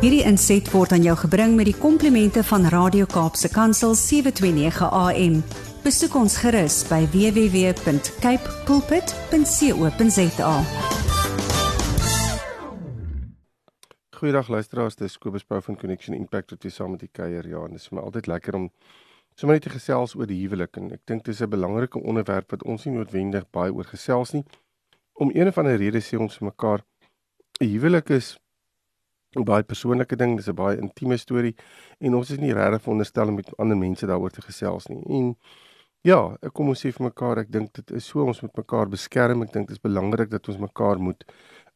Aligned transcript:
Hierdie 0.00 0.22
inset 0.24 0.64
word 0.72 0.94
aan 0.96 1.02
jou 1.04 1.12
gebring 1.26 1.58
met 1.58 1.66
die 1.68 1.76
komplimente 1.76 2.40
van 2.48 2.62
Radio 2.72 3.04
Kaapse 3.04 3.50
Kansel 3.52 3.92
729 3.92 4.86
AM. 4.96 5.34
Besoek 5.84 6.16
ons 6.16 6.38
gerus 6.40 6.78
by 6.88 7.02
www.cape 7.12 8.54
pulpit.co.za. 8.64 10.54
Goeiedag 14.16 14.48
luisteraars, 14.48 14.96
dis 14.96 15.20
Kobus 15.20 15.44
Pau 15.44 15.60
van 15.68 15.76
Connection 15.76 16.16
Impact 16.16 16.56
wat 16.56 16.64
weer 16.64 16.72
saam 16.72 16.96
met 16.96 17.04
die 17.04 17.12
kuier. 17.12 17.44
Ja, 17.44 17.60
en 17.68 17.76
dit 17.76 17.84
is 17.84 17.92
my 17.92 18.00
altyd 18.00 18.32
lekker 18.32 18.56
om 18.56 18.70
sommer 19.36 19.60
net 19.60 19.68
te 19.68 19.76
gesels 19.76 20.16
oor 20.16 20.32
die 20.32 20.40
huwelik 20.40 20.80
en 20.80 20.94
ek 20.96 21.04
dink 21.04 21.28
dis 21.28 21.44
'n 21.44 21.52
belangrike 21.52 22.00
onderwerp 22.00 22.56
wat 22.56 22.64
ons 22.64 22.88
nie 22.88 22.96
noodwendig 22.96 23.44
baie 23.52 23.68
oor 23.68 23.84
gesels 23.84 24.32
nie. 24.32 24.44
Om 25.12 25.28
een 25.34 25.48
of 25.52 25.58
ander 25.58 25.76
rede 25.76 26.00
sê 26.00 26.16
ons 26.16 26.40
mekaar 26.40 26.80
'n 27.60 27.68
huwelik 27.68 28.08
is 28.08 28.38
baie 29.38 29.62
persoonlike 29.62 30.16
ding, 30.16 30.36
dis 30.36 30.48
'n 30.48 30.54
baie 30.54 30.76
intieme 30.76 31.16
storie 31.16 31.54
en 32.00 32.14
ons 32.14 32.30
is 32.30 32.38
nie 32.38 32.52
regtig 32.52 32.82
veronderstel 32.82 33.28
om 33.28 33.34
met 33.34 33.58
ander 33.58 33.76
mense 33.76 34.06
daaroor 34.06 34.30
te 34.30 34.42
gesels 34.42 34.88
nie. 34.88 35.02
En 35.08 35.36
ja, 36.02 36.36
ek 36.42 36.52
kom 36.52 36.68
ons 36.68 36.80
sê 36.80 36.92
vir 36.92 37.04
mekaar, 37.06 37.38
ek 37.38 37.50
dink 37.50 37.72
dit 37.72 37.90
is 37.92 38.04
so 38.04 38.24
ons 38.24 38.40
moet 38.42 38.56
mekaar 38.56 38.88
beskerm. 38.88 39.42
Ek 39.42 39.52
dink 39.52 39.68
dit 39.68 39.76
is 39.76 39.82
belangrik 39.82 40.30
dat 40.30 40.48
ons 40.48 40.58
mekaar 40.58 40.98
moet 40.98 41.24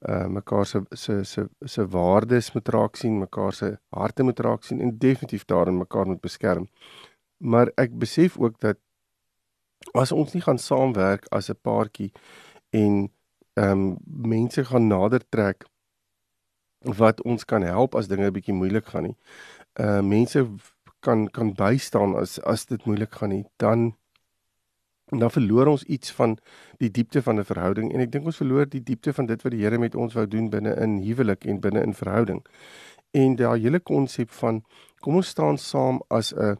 uh 0.08 0.26
mekaar 0.26 0.66
se 0.66 0.82
se 0.92 1.24
se 1.24 1.48
se 1.64 1.86
waardes 1.86 2.52
moet 2.54 2.68
raak 2.68 2.96
sien, 2.96 3.18
mekaar 3.18 3.52
se 3.52 3.78
harte 3.90 4.22
moet 4.22 4.40
raak 4.40 4.64
sien 4.64 4.80
en 4.80 4.98
definitief 4.98 5.44
daarin 5.46 5.78
mekaar 5.78 6.06
moet 6.06 6.20
beskerm. 6.20 6.68
Maar 7.38 7.70
ek 7.76 7.98
besef 7.98 8.38
ook 8.38 8.58
dat 8.60 8.78
as 9.94 10.12
ons 10.12 10.32
nie 10.34 10.42
gaan 10.42 10.58
saamwerk 10.58 11.26
as 11.30 11.50
'n 11.50 11.56
paartjie 11.62 12.12
en 12.72 13.08
ehm 13.54 13.70
um, 13.70 13.96
mense 14.04 14.64
gaan 14.64 14.88
nader 14.88 15.22
trek 15.30 15.64
wat 16.84 17.22
ons 17.22 17.44
kan 17.44 17.62
help 17.62 17.94
as 17.94 18.08
dinge 18.08 18.26
'n 18.26 18.32
bietjie 18.32 18.54
moeilik 18.54 18.86
gaan 18.86 19.02
nie. 19.02 19.16
Uh 19.80 20.00
mense 20.00 20.46
kan 21.00 21.28
kan 21.30 21.54
bystaan 21.54 22.14
as 22.16 22.38
as 22.40 22.66
dit 22.66 22.84
moeilik 22.84 23.12
gaan 23.12 23.28
nie, 23.30 23.44
dan 23.56 23.96
dan 25.10 25.30
verloor 25.30 25.66
ons 25.66 25.84
iets 25.84 26.12
van 26.12 26.38
die 26.78 26.90
diepte 26.90 27.22
van 27.22 27.38
'n 27.38 27.44
verhouding 27.44 27.92
en 27.92 28.00
ek 28.00 28.10
dink 28.12 28.24
ons 28.24 28.36
verloor 28.36 28.66
die 28.68 28.82
diepte 28.82 29.12
van 29.12 29.26
dit 29.26 29.42
wat 29.42 29.52
die 29.52 29.60
Here 29.60 29.78
met 29.78 29.94
ons 29.94 30.14
wou 30.14 30.26
doen 30.26 30.50
binne 30.50 30.74
in 30.76 31.02
huwelik 31.02 31.44
en 31.44 31.60
binne 31.60 31.82
in 31.82 31.94
verhouding. 31.94 32.44
En 33.12 33.36
daai 33.36 33.60
hele 33.60 33.80
konsep 33.80 34.30
van 34.30 34.64
kom 35.00 35.14
ons 35.16 35.28
staan 35.28 35.58
saam 35.58 36.02
as 36.08 36.32
'n 36.32 36.56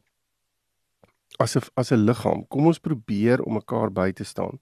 as 1.39 1.57
'n 1.57 1.63
as 1.75 1.93
'n 1.93 2.05
liggaam. 2.05 2.47
Kom 2.49 2.67
ons 2.67 2.79
probeer 2.79 3.43
om 3.43 3.55
mekaar 3.55 3.91
by 3.93 4.13
te 4.13 4.25
staan. 4.25 4.61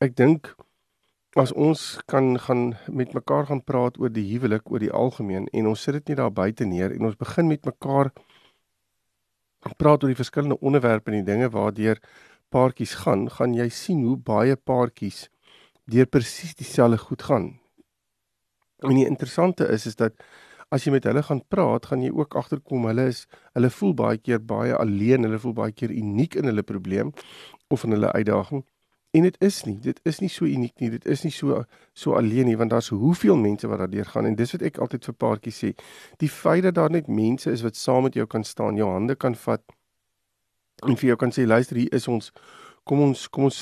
Ek 0.00 0.16
dink 0.16 0.54
as 1.36 1.52
ons 1.52 1.98
kan 2.06 2.34
gaan 2.38 2.74
met 2.88 3.14
mekaar 3.16 3.46
gaan 3.48 3.64
praat 3.64 3.96
oor 3.98 4.12
die 4.12 4.26
huwelik 4.34 4.70
oor 4.70 4.82
die 4.84 4.92
algemeen 4.92 5.46
en 5.52 5.70
ons 5.70 5.82
sit 5.82 5.96
dit 5.96 6.12
nie 6.12 6.18
daar 6.20 6.32
buite 6.32 6.64
neer 6.68 6.92
en 6.92 7.08
ons 7.08 7.16
begin 7.16 7.48
met 7.48 7.64
mekaar 7.64 8.12
praat 9.80 10.02
oor 10.02 10.12
die 10.12 10.18
verskillende 10.18 10.60
onderwerpe 10.60 11.10
en 11.10 11.22
die 11.22 11.30
dinge 11.32 11.48
waardeur 11.54 12.00
paartjies 12.52 12.94
gaan, 13.04 13.28
gaan 13.30 13.54
jy 13.56 13.68
sien 13.72 14.02
hoe 14.04 14.16
baie 14.16 14.56
paartjies 14.56 15.28
deur 15.90 16.06
presies 16.06 16.54
dieselfde 16.58 16.98
goed 17.00 17.22
gaan. 17.26 17.46
En 18.82 18.98
die 18.98 19.06
interessante 19.08 19.66
is 19.72 19.86
is 19.86 19.96
dat 19.96 20.18
as 20.72 20.84
jy 20.84 20.92
met 20.94 21.06
hulle 21.08 21.22
gaan 21.24 21.42
praat, 21.52 21.86
gaan 21.90 22.02
jy 22.04 22.10
ook 22.16 22.36
agterkom 22.36 22.86
hulle 22.88 23.08
is 23.12 23.24
hulle 23.56 23.70
voel 23.70 23.94
baie 23.96 24.18
keer 24.18 24.40
baie 24.40 24.76
alleen, 24.76 25.24
hulle 25.28 25.40
voel 25.40 25.56
baie 25.56 25.72
keer 25.72 25.92
uniek 25.92 26.36
in 26.40 26.48
hulle 26.50 26.64
probleem 26.66 27.12
of 27.72 27.84
in 27.84 27.96
hulle 27.96 28.12
uitdaging. 28.12 28.64
En 29.12 29.22
dit 29.22 29.36
is 29.44 29.64
nie, 29.68 29.76
dit 29.84 29.98
is 30.08 30.18
nie 30.24 30.30
so 30.32 30.46
uniek 30.48 30.80
nie, 30.80 30.88
dit 30.94 31.04
is 31.04 31.22
nie 31.26 31.32
so 31.32 31.64
so 31.92 32.14
alleen 32.16 32.48
nie 32.48 32.56
want 32.56 32.72
daar's 32.72 32.88
hoeveel 32.88 33.36
mense 33.36 33.68
wat 33.68 33.82
daardeur 33.82 34.08
gaan 34.08 34.26
en 34.26 34.36
dis 34.38 34.54
wat 34.56 34.64
ek 34.64 34.78
altyd 34.80 35.04
vir 35.10 35.16
paartjies 35.24 35.58
sê. 35.64 35.72
Die 36.22 36.30
feit 36.32 36.64
dat 36.64 36.78
daar 36.78 36.90
net 36.90 37.10
mense 37.12 37.52
is 37.52 37.64
wat 37.66 37.76
saam 37.76 38.06
met 38.08 38.16
jou 38.16 38.24
kan 38.26 38.44
staan, 38.44 38.80
jou 38.80 38.88
hande 38.88 39.16
kan 39.16 39.36
vat 39.44 39.62
en 40.88 40.96
vir 40.96 41.12
jou 41.12 41.18
kan 41.20 41.34
sê 41.34 41.44
luister 41.46 41.76
hier 41.76 41.92
is 41.92 42.08
ons 42.08 42.32
kom 42.88 43.04
ons 43.04 43.26
kom 43.28 43.50
ons 43.50 43.60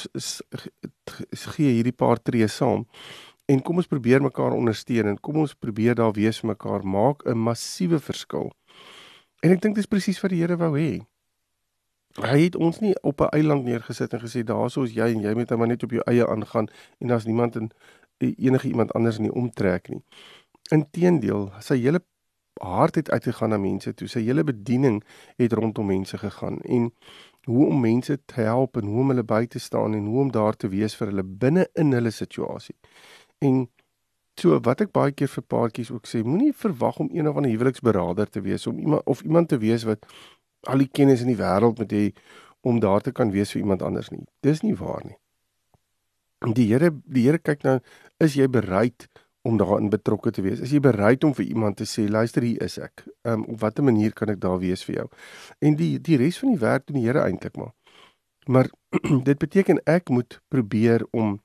gee 1.56 1.74
hierdie 1.74 1.96
paar 2.04 2.22
tree 2.22 2.46
saam 2.48 2.86
en 3.50 3.62
kom 3.66 3.82
ons 3.82 3.90
probeer 3.90 4.22
mekaar 4.22 4.54
ondersteun 4.54 5.10
en 5.10 5.18
kom 5.18 5.42
ons 5.42 5.56
probeer 5.58 5.98
daar 5.98 6.14
wees 6.14 6.38
vir 6.40 6.52
mekaar 6.54 6.86
maak 6.86 7.26
'n 7.26 7.36
massiewe 7.36 7.98
verskil. 7.98 8.52
En 9.42 9.50
ek 9.50 9.60
dink 9.60 9.74
dis 9.74 9.86
presies 9.90 10.20
wat 10.22 10.30
die 10.30 10.40
Here 10.40 10.56
wou 10.56 10.76
hê. 10.78 11.00
Hy 12.18 12.40
het 12.40 12.56
ons 12.56 12.80
nie 12.80 12.94
op 13.02 13.20
'n 13.20 13.30
eiland 13.30 13.64
neergesit 13.64 14.12
en 14.12 14.20
gesê 14.20 14.42
daarso 14.42 14.82
is 14.82 14.92
jy 14.92 15.14
en 15.14 15.20
jy 15.20 15.34
moet 15.34 15.50
maar 15.50 15.66
net 15.66 15.82
op 15.82 15.90
jou 15.90 16.02
eie 16.06 16.26
aangaan 16.26 16.68
en 16.98 17.08
daar's 17.08 17.24
niemand 17.24 17.56
in 17.56 17.70
enige 18.18 18.68
iemand 18.68 18.92
anders 18.92 19.16
in 19.16 19.22
die 19.22 19.34
omtrek 19.34 19.88
nie. 19.88 20.02
Inteendeel, 20.70 21.52
sy 21.60 21.76
hele 21.76 22.04
hart 22.60 22.94
het 22.94 23.10
uitgegaan 23.10 23.48
na 23.48 23.58
mense 23.58 23.94
toe. 23.94 24.08
Sy 24.08 24.20
hele 24.20 24.44
bediening 24.44 25.02
het 25.36 25.52
rondom 25.52 25.86
mense 25.86 26.18
gegaan 26.18 26.60
en 26.60 26.92
hoe 27.44 27.66
om 27.66 27.80
mense 27.80 28.18
te 28.24 28.40
help 28.40 28.76
en 28.76 28.86
hoe 28.86 29.00
om 29.00 29.08
hulle 29.08 29.24
by 29.24 29.46
te 29.46 29.58
staan 29.58 29.94
en 29.94 30.06
hoe 30.06 30.20
om 30.20 30.32
daar 30.32 30.56
te 30.56 30.68
wees 30.68 30.96
vir 30.96 31.06
hulle 31.06 31.24
binne 31.24 31.68
in 31.74 31.92
hulle 31.92 32.10
situasie. 32.10 32.76
En 33.38 33.68
so 34.40 34.60
wat 34.64 34.80
ek 34.80 34.92
baie 34.92 35.12
keer 35.12 35.28
vir 35.28 35.44
paartjies 35.52 35.90
ook 35.90 36.08
sê, 36.08 36.22
moenie 36.24 36.52
verwag 36.56 37.00
om 37.00 37.08
een 37.12 37.28
of 37.28 37.36
ander 37.36 37.50
huweliksberader 37.50 38.28
te 38.28 38.40
wees 38.44 38.66
om 38.66 38.78
iemand 38.78 39.06
of 39.06 39.22
iemand 39.22 39.48
te 39.48 39.58
wees 39.58 39.84
wat 39.88 40.06
al 40.68 40.82
die 40.82 40.90
kennis 40.92 41.24
in 41.24 41.32
die 41.32 41.38
wêreld 41.40 41.78
moet 41.78 41.92
hê 41.92 42.04
om 42.60 42.80
daar 42.80 43.00
te 43.00 43.12
kan 43.12 43.32
wees 43.32 43.52
vir 43.54 43.62
iemand 43.62 43.82
anders 43.82 44.10
nie. 44.12 44.24
Dis 44.44 44.62
nie 44.62 44.76
waar 44.76 45.04
nie. 45.04 45.16
Die 46.56 46.68
Here 46.72 46.90
die 47.04 47.26
Here 47.28 47.38
kyk 47.38 47.64
nou, 47.64 47.78
is 48.20 48.36
jy 48.36 48.48
bereid 48.48 49.08
om 49.44 49.56
daarin 49.60 49.90
betrokke 49.92 50.32
te 50.32 50.42
wees? 50.44 50.60
Is 50.60 50.72
jy 50.72 50.80
bereid 50.84 51.24
om 51.24 51.34
vir 51.36 51.46
iemand 51.48 51.78
te 51.80 51.86
sê, 51.88 52.06
luister 52.08 52.44
hier 52.44 52.60
is 52.64 52.78
ek. 52.78 53.04
Ehm 53.24 53.40
um, 53.40 53.44
op 53.54 53.60
watter 53.64 53.84
manier 53.84 54.12
kan 54.16 54.32
ek 54.32 54.40
daar 54.40 54.58
wees 54.60 54.84
vir 54.84 55.00
jou? 55.00 55.06
En 55.60 55.76
die 55.76 55.98
die 56.00 56.16
res 56.20 56.40
van 56.40 56.52
die 56.54 56.60
werk 56.60 56.86
doen 56.86 57.00
die 57.00 57.06
Here 57.06 57.24
eintlik 57.24 57.56
maar. 57.56 57.72
Maar 58.46 58.70
dit 59.28 59.38
beteken 59.38 59.80
ek 59.84 60.08
moet 60.08 60.40
probeer 60.48 61.06
om 61.10 61.40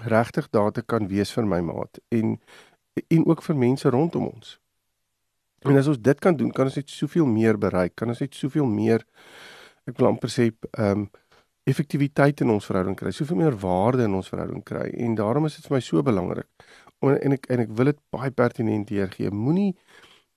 regtig 0.00 0.48
daar 0.50 0.72
te 0.72 0.82
kan 0.82 1.08
wees 1.08 1.32
vir 1.32 1.46
my 1.46 1.60
maat 1.60 1.98
en 2.08 2.38
en 3.08 3.26
ook 3.26 3.42
vir 3.42 3.56
mense 3.56 3.90
rondom 3.90 4.26
ons. 4.26 4.59
En 5.68 5.76
as 5.76 5.88
ons 5.92 5.98
dit 6.00 6.20
kan 6.20 6.36
doen, 6.36 6.50
kan 6.50 6.70
ons 6.70 6.76
net 6.80 6.90
soveel 6.90 7.26
meer 7.28 7.58
bereik. 7.60 7.94
Kan 8.00 8.08
ons 8.08 8.20
net 8.22 8.34
soveel 8.34 8.68
meer 8.68 9.04
ek 9.88 9.98
wil 9.98 10.12
amper 10.12 10.32
sê 10.32 10.50
ehm 10.50 11.04
um, 11.04 11.10
effektiwiteit 11.68 12.40
in 12.40 12.50
ons 12.50 12.64
verhouding 12.66 12.96
kry, 12.98 13.12
soveel 13.14 13.36
meer 13.36 13.56
waarde 13.62 14.06
in 14.08 14.14
ons 14.16 14.30
verhouding 14.32 14.62
kry. 14.66 14.88
En 15.04 15.12
daarom 15.14 15.44
is 15.46 15.58
dit 15.58 15.66
vir 15.68 15.76
my 15.76 15.80
so 15.84 16.02
belangrik. 16.02 16.48
En, 17.04 17.12
en 17.14 17.36
ek 17.36 17.44
en 17.52 17.62
ek 17.62 17.74
wil 17.78 17.92
dit 17.92 18.00
baie 18.16 18.32
pertinent 18.34 18.88
deurgee. 18.88 19.30
Moenie 19.30 19.74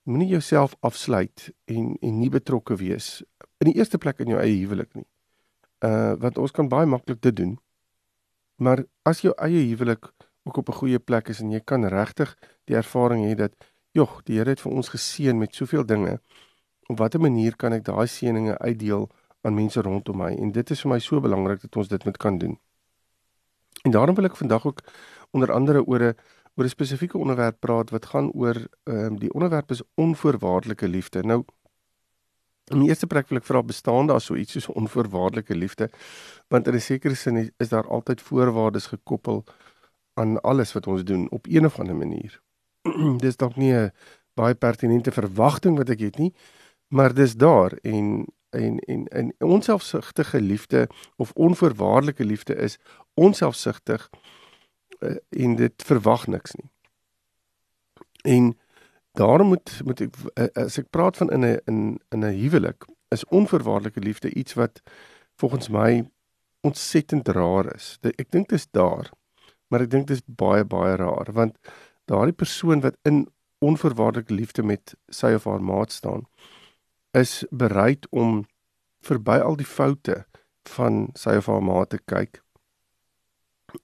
moenie 0.03 0.33
jouself 0.33 0.75
afsluit 0.83 1.47
en 1.71 1.93
en 2.01 2.19
nie 2.19 2.29
betrokke 2.29 2.75
wees 2.75 3.23
in 3.63 3.71
die 3.71 3.77
eerste 3.79 3.97
plek 3.97 4.19
in 4.19 4.33
jou 4.33 4.41
eie 4.41 4.59
huwelik 4.59 4.91
nie. 4.99 5.07
Uh 5.87 6.13
want 6.19 6.37
ons 6.43 6.51
kan 6.51 6.69
baie 6.69 6.89
maklik 6.89 7.21
dit 7.23 7.35
doen. 7.39 7.55
Maar 8.59 8.83
as 9.07 9.23
jou 9.23 9.33
eie 9.39 9.63
huwelik 9.71 10.11
ook 10.43 10.57
op 10.57 10.69
'n 10.69 10.79
goeie 10.81 10.99
plek 10.99 11.29
is 11.29 11.39
en 11.39 11.51
jy 11.51 11.59
kan 11.59 11.85
regtig 11.85 12.35
die 12.67 12.75
ervaring 12.75 13.23
hê 13.25 13.35
dat 13.35 13.55
Jogg, 13.93 14.23
die 14.25 14.39
Here 14.39 14.49
het 14.49 14.61
vir 14.63 14.73
ons 14.73 14.87
geseën 14.89 15.37
met 15.37 15.53
soveel 15.53 15.83
dinge. 15.85 16.15
Op 16.89 16.97
watter 16.97 17.21
manier 17.21 17.53
kan 17.61 17.75
ek 17.75 17.83
daai 17.85 18.07
seëninge 18.09 18.55
uitdeel 18.57 19.03
aan 19.45 19.53
mense 19.53 19.81
rondom 19.85 20.17
my? 20.17 20.31
En 20.33 20.49
dit 20.55 20.71
is 20.73 20.79
vir 20.81 20.89
my 20.89 20.97
so 20.99 21.21
belangrik 21.21 21.61
dat 21.61 21.75
ons 21.77 21.91
dit 21.91 22.05
moet 22.07 22.17
kan 22.17 22.39
doen. 22.41 22.55
En 23.85 23.93
daarom 23.93 24.15
wil 24.17 24.25
ek 24.25 24.39
vandag 24.39 24.65
ook 24.65 24.81
onder 25.29 25.51
andere 25.53 25.83
oor 25.85 26.01
'n 26.07 26.15
oor 26.57 26.65
'n 26.65 26.73
spesifieke 26.73 27.17
onderwerp 27.17 27.59
praat 27.59 27.89
wat 27.93 28.05
gaan 28.05 28.31
oor 28.31 28.57
ehm 28.83 29.13
um, 29.13 29.19
die 29.19 29.33
onderwerp 29.33 29.71
is 29.71 29.83
onvoorwaardelike 29.95 30.87
liefde. 30.87 31.21
Nou 31.23 31.45
in 32.71 32.79
die 32.79 32.89
eerste 32.89 33.07
plek 33.07 33.27
wil 33.29 33.37
ek 33.37 33.45
vra 33.45 33.61
bestaan 33.63 34.07
daar 34.07 34.21
so 34.21 34.35
iets 34.35 34.51
soos 34.51 34.67
onvoorwaardelike 34.67 35.55
liefde? 35.55 35.89
Want 36.47 36.67
in 36.67 36.73
'n 36.73 36.81
sekere 36.81 37.15
sin 37.15 37.51
is 37.57 37.69
daar 37.69 37.87
altyd 37.87 38.21
voorwaardes 38.21 38.87
gekoppel 38.87 39.43
aan 40.13 40.41
alles 40.41 40.73
wat 40.73 40.87
ons 40.87 41.03
doen 41.03 41.29
op 41.29 41.45
een 41.45 41.65
of 41.65 41.79
ander 41.79 41.95
manier. 41.95 42.41
dis 43.23 43.37
dalk 43.37 43.55
nie 43.55 43.73
'n 43.73 43.91
baie 44.33 44.55
pertinente 44.55 45.11
verwagting 45.11 45.77
wat 45.77 45.89
ek 45.89 45.99
het 45.99 46.17
nie, 46.17 46.33
maar 46.87 47.13
dis 47.13 47.35
daar 47.35 47.77
en 47.83 48.25
en 48.53 48.79
en 48.79 49.07
en 49.07 49.33
onselfsugtige 49.39 50.41
liefde 50.41 50.89
of 51.15 51.31
onvoorwaardelike 51.31 52.25
liefde 52.25 52.55
is 52.55 52.77
onselfsugtig 53.13 54.09
uh, 54.99 55.15
en 55.29 55.55
dit 55.55 55.83
verwag 55.85 56.27
niks 56.27 56.53
nie. 56.53 56.69
En 58.21 58.57
daarom 59.11 59.47
moet 59.47 59.81
moet 59.83 60.01
ek 60.01 60.15
uh, 60.33 60.47
as 60.53 60.77
ek 60.77 60.89
praat 60.89 61.17
van 61.17 61.31
in 61.31 61.45
'n 61.45 61.59
in 61.65 61.99
in 62.09 62.25
'n 62.25 62.37
huwelik 62.39 62.85
is 63.09 63.25
onvoorwaardelike 63.25 63.99
liefde 63.99 64.33
iets 64.33 64.53
wat 64.53 64.81
volgens 65.35 65.69
my 65.69 66.09
ontsettend 66.61 67.27
raar 67.27 67.75
is. 67.75 67.97
Ek 68.01 68.31
dink 68.31 68.49
dit 68.49 68.59
is 68.59 68.67
daar, 68.71 69.11
maar 69.67 69.81
ek 69.81 69.89
dink 69.89 70.07
dit 70.07 70.17
is 70.17 70.23
baie 70.25 70.65
baie 70.65 70.95
raar 70.95 71.29
want 71.33 71.57
daardie 72.05 72.35
persoon 72.35 72.81
wat 72.81 72.97
in 73.01 73.27
onvoorwaardelike 73.63 74.33
liefde 74.33 74.63
met 74.63 74.95
sy 75.09 75.33
of 75.37 75.47
haar 75.49 75.63
maat 75.63 75.91
staan 75.91 76.27
is 77.11 77.43
bereid 77.49 78.07
om 78.09 78.45
verby 79.01 79.39
al 79.39 79.55
die 79.55 79.67
foute 79.67 80.25
van 80.75 81.09
sy 81.19 81.37
of 81.39 81.47
haar 81.51 81.63
maat 81.63 81.89
te 81.89 81.99
kyk 82.05 82.41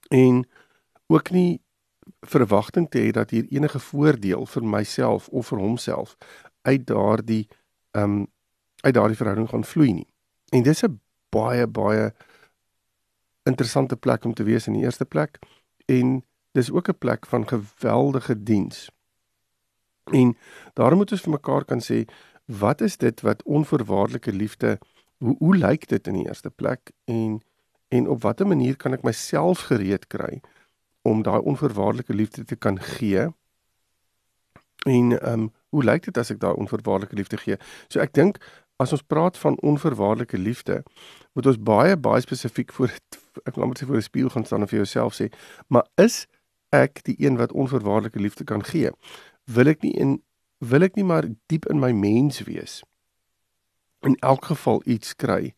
en 0.10 0.44
ook 1.08 1.32
nie 1.32 1.62
verwagting 2.22 2.90
te 2.90 3.00
hê 3.00 3.12
dat 3.12 3.30
hier 3.30 3.48
enige 3.50 3.80
voordeel 3.80 4.46
vir 4.46 4.66
myself 4.66 5.28
of 5.28 5.48
vir 5.52 5.60
homself 5.60 6.16
uit 6.62 6.86
daardie 6.88 7.48
ehm 7.92 8.04
um, 8.04 8.28
uit 8.80 8.94
daardie 8.94 9.18
verhouding 9.18 9.50
gaan 9.50 9.64
vloei 9.64 9.94
nie. 9.94 10.08
En 10.56 10.64
dis 10.64 10.84
'n 10.84 11.00
baie 11.30 11.68
baie 11.68 12.14
interessante 13.44 13.96
plek 13.96 14.24
om 14.26 14.34
te 14.34 14.44
wees 14.44 14.68
in 14.68 14.74
die 14.74 14.84
eerste 14.84 15.06
plek 15.06 15.40
en 15.86 16.24
dis 16.52 16.72
ook 16.72 16.90
'n 16.90 16.98
plek 16.98 17.26
van 17.26 17.48
geweldige 17.48 18.44
diens. 18.44 18.90
En 20.04 20.38
daarom 20.74 20.98
moet 20.98 21.12
ons 21.12 21.22
vir 21.22 21.32
mekaar 21.32 21.66
kan 21.66 21.82
sê 21.82 22.06
wat 22.46 22.82
is 22.82 22.98
dit 22.98 23.22
wat 23.22 23.44
onvoorwaardelike 23.44 24.34
liefde 24.34 24.80
hoe 25.18 25.36
hoe 25.38 25.56
lyk 25.56 25.88
dit 25.88 26.08
in 26.08 26.14
die 26.14 26.28
eerste 26.28 26.50
plek 26.50 26.92
en 27.06 27.42
en 27.88 28.08
op 28.08 28.22
watter 28.22 28.48
manier 28.48 28.76
kan 28.76 28.94
ek 28.94 29.04
myself 29.04 29.60
gereed 29.60 30.08
kry 30.08 30.42
om 31.02 31.22
daai 31.22 31.40
onvoorwaardelike 31.40 32.14
liefde 32.14 32.44
te 32.44 32.56
kan 32.56 32.80
gee? 32.80 33.28
En 34.86 35.20
ehm 35.22 35.40
um, 35.40 35.52
hoe 35.70 35.84
lyk 35.84 36.04
dit 36.04 36.18
as 36.18 36.30
ek 36.30 36.40
daai 36.40 36.54
onvoorwaardelike 36.54 37.16
liefde 37.16 37.38
gee? 37.38 37.58
So 37.88 38.00
ek 38.00 38.14
dink 38.14 38.38
as 38.80 38.92
ons 38.92 39.04
praat 39.04 39.38
van 39.38 39.60
onvoorwaardelike 39.60 40.38
liefde, 40.38 40.84
moet 41.34 41.46
ons 41.46 41.60
baie 41.60 41.98
baie 41.98 42.22
spesifiek 42.22 42.74
voor 42.74 42.94
ek 43.44 43.56
wil 43.56 43.68
net 43.68 43.82
sê 43.82 43.86
voor 43.86 44.00
'n 44.00 44.08
spieël 44.08 44.30
gaan 44.30 44.46
staan 44.46 44.62
en 44.62 44.68
vir 44.68 44.80
jouself 44.80 45.14
sê, 45.14 45.30
maar 45.68 45.86
is 45.96 46.28
ek 46.76 47.04
die 47.04 47.16
een 47.18 47.38
wat 47.38 47.52
onvoorwaardelike 47.52 48.20
liefde 48.20 48.44
kan 48.44 48.64
gee? 48.64 48.92
Wil 49.44 49.72
ek 49.74 49.82
nie 49.82 49.94
in 49.94 50.20
wil 50.60 50.84
ek 50.84 50.98
nie 51.00 51.08
maar 51.08 51.24
diep 51.48 51.70
in 51.72 51.80
my 51.80 51.92
mens 51.96 52.42
wees? 52.44 52.82
In 54.04 54.16
elk 54.20 54.50
geval 54.52 54.82
iets 54.86 55.16
kry 55.16 55.54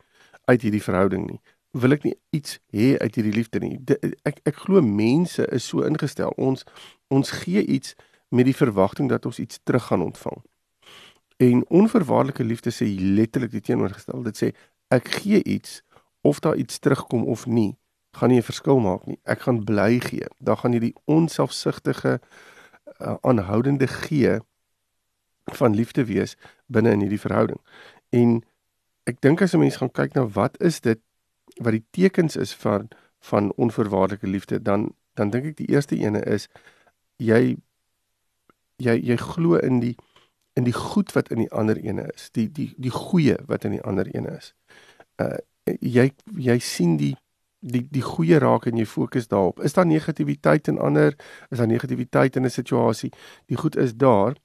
uit 0.46 0.62
hierdie 0.62 0.84
verhouding 0.84 1.26
nie. 1.30 1.40
Wil 1.72 1.96
ek 1.98 2.06
nie 2.06 2.16
iets 2.36 2.60
hê 2.76 2.94
uit 3.00 3.16
hierdie 3.16 3.34
liefde 3.34 3.60
nie. 3.64 3.78
De, 3.82 3.98
ek 4.28 4.42
ek 4.46 4.64
glo 4.66 4.82
mense 4.86 5.46
is 5.50 5.68
so 5.68 5.86
ingestel. 5.88 6.34
Ons 6.38 6.66
ons 7.10 7.34
gee 7.42 7.64
iets 7.66 7.96
met 8.32 8.48
die 8.48 8.56
verwagting 8.56 9.10
dat 9.10 9.26
ons 9.26 9.40
iets 9.40 9.60
terug 9.64 9.90
gaan 9.90 10.06
ontvang. 10.06 10.40
En 11.42 11.66
onverwaarlike 11.68 12.44
liefde 12.44 12.72
sê 12.72 12.88
letterlik 13.00 13.52
die 13.52 13.64
teenoorgestelde. 13.66 14.32
Dit 14.32 14.38
sê 14.38 14.52
ek 14.94 15.10
gee 15.22 15.42
iets 15.44 15.82
of 16.22 16.40
daar 16.40 16.56
iets 16.56 16.80
terugkom 16.80 17.26
of 17.26 17.46
nie, 17.46 17.74
gaan 18.12 18.30
nie 18.30 18.38
'n 18.40 18.44
verskil 18.44 18.80
maak 18.80 19.06
nie. 19.06 19.20
Ek 19.24 19.40
gaan 19.42 19.64
bly 19.64 20.00
gee. 20.00 20.28
Daar 20.40 20.58
gaan 20.58 20.72
hierdie 20.72 20.96
onselfsugtige 21.06 22.20
uh, 23.00 23.16
aanhoudende 23.22 23.88
gee 23.88 24.40
van 25.46 25.76
liefde 25.76 26.06
wees 26.06 26.36
binne 26.68 26.92
in 26.92 27.00
hierdie 27.00 27.20
verhouding. 27.20 27.60
En 28.10 28.44
ek 29.04 29.22
dink 29.22 29.42
as 29.42 29.54
'n 29.54 29.60
mens 29.60 29.76
gaan 29.76 29.92
kyk 29.92 30.14
na 30.14 30.28
wat 30.28 30.62
is 30.62 30.82
dit 30.82 31.00
wat 31.56 31.72
die 31.72 31.86
tekens 31.92 32.36
is 32.36 32.56
van 32.56 32.88
van 33.20 33.54
onverwaarlike 33.54 34.28
liefde, 34.28 34.62
dan 34.62 34.94
dan 35.14 35.30
dink 35.30 35.46
ek 35.46 35.58
die 35.58 35.70
eerste 35.70 35.96
ene 35.96 36.22
is 36.26 36.48
jy 37.18 37.58
jy 38.78 38.96
jy 38.98 39.16
glo 39.16 39.56
in 39.56 39.80
die 39.80 39.96
in 40.54 40.64
die 40.64 40.74
goed 40.74 41.12
wat 41.12 41.30
in 41.30 41.38
die 41.38 41.52
ander 41.52 41.78
ene 41.78 42.10
is, 42.16 42.30
die 42.32 42.52
die 42.52 42.74
die 42.78 42.92
goeie 42.92 43.38
wat 43.48 43.66
in 43.66 43.72
die 43.72 43.84
ander 43.88 44.08
ene 44.16 44.38
is. 44.38 44.54
Uh 45.22 45.38
jy 45.80 46.12
jy 46.38 46.60
sien 46.60 46.98
die 46.98 47.16
die 47.62 47.84
die 47.90 48.04
goeie 48.04 48.40
raak 48.42 48.66
en 48.66 48.78
jy 48.78 48.86
fokus 48.86 49.28
daarop. 49.32 49.62
Is 49.62 49.74
daar 49.78 49.86
negativiteit 49.86 50.68
in 50.68 50.80
ander? 50.80 51.16
Is 51.50 51.58
daar 51.58 51.70
negativiteit 51.70 52.36
in 52.36 52.46
'n 52.46 52.50
situasie? 52.50 53.12
Die 53.46 53.58
goed 53.58 53.78
is 53.78 53.96
daar, 53.96 54.36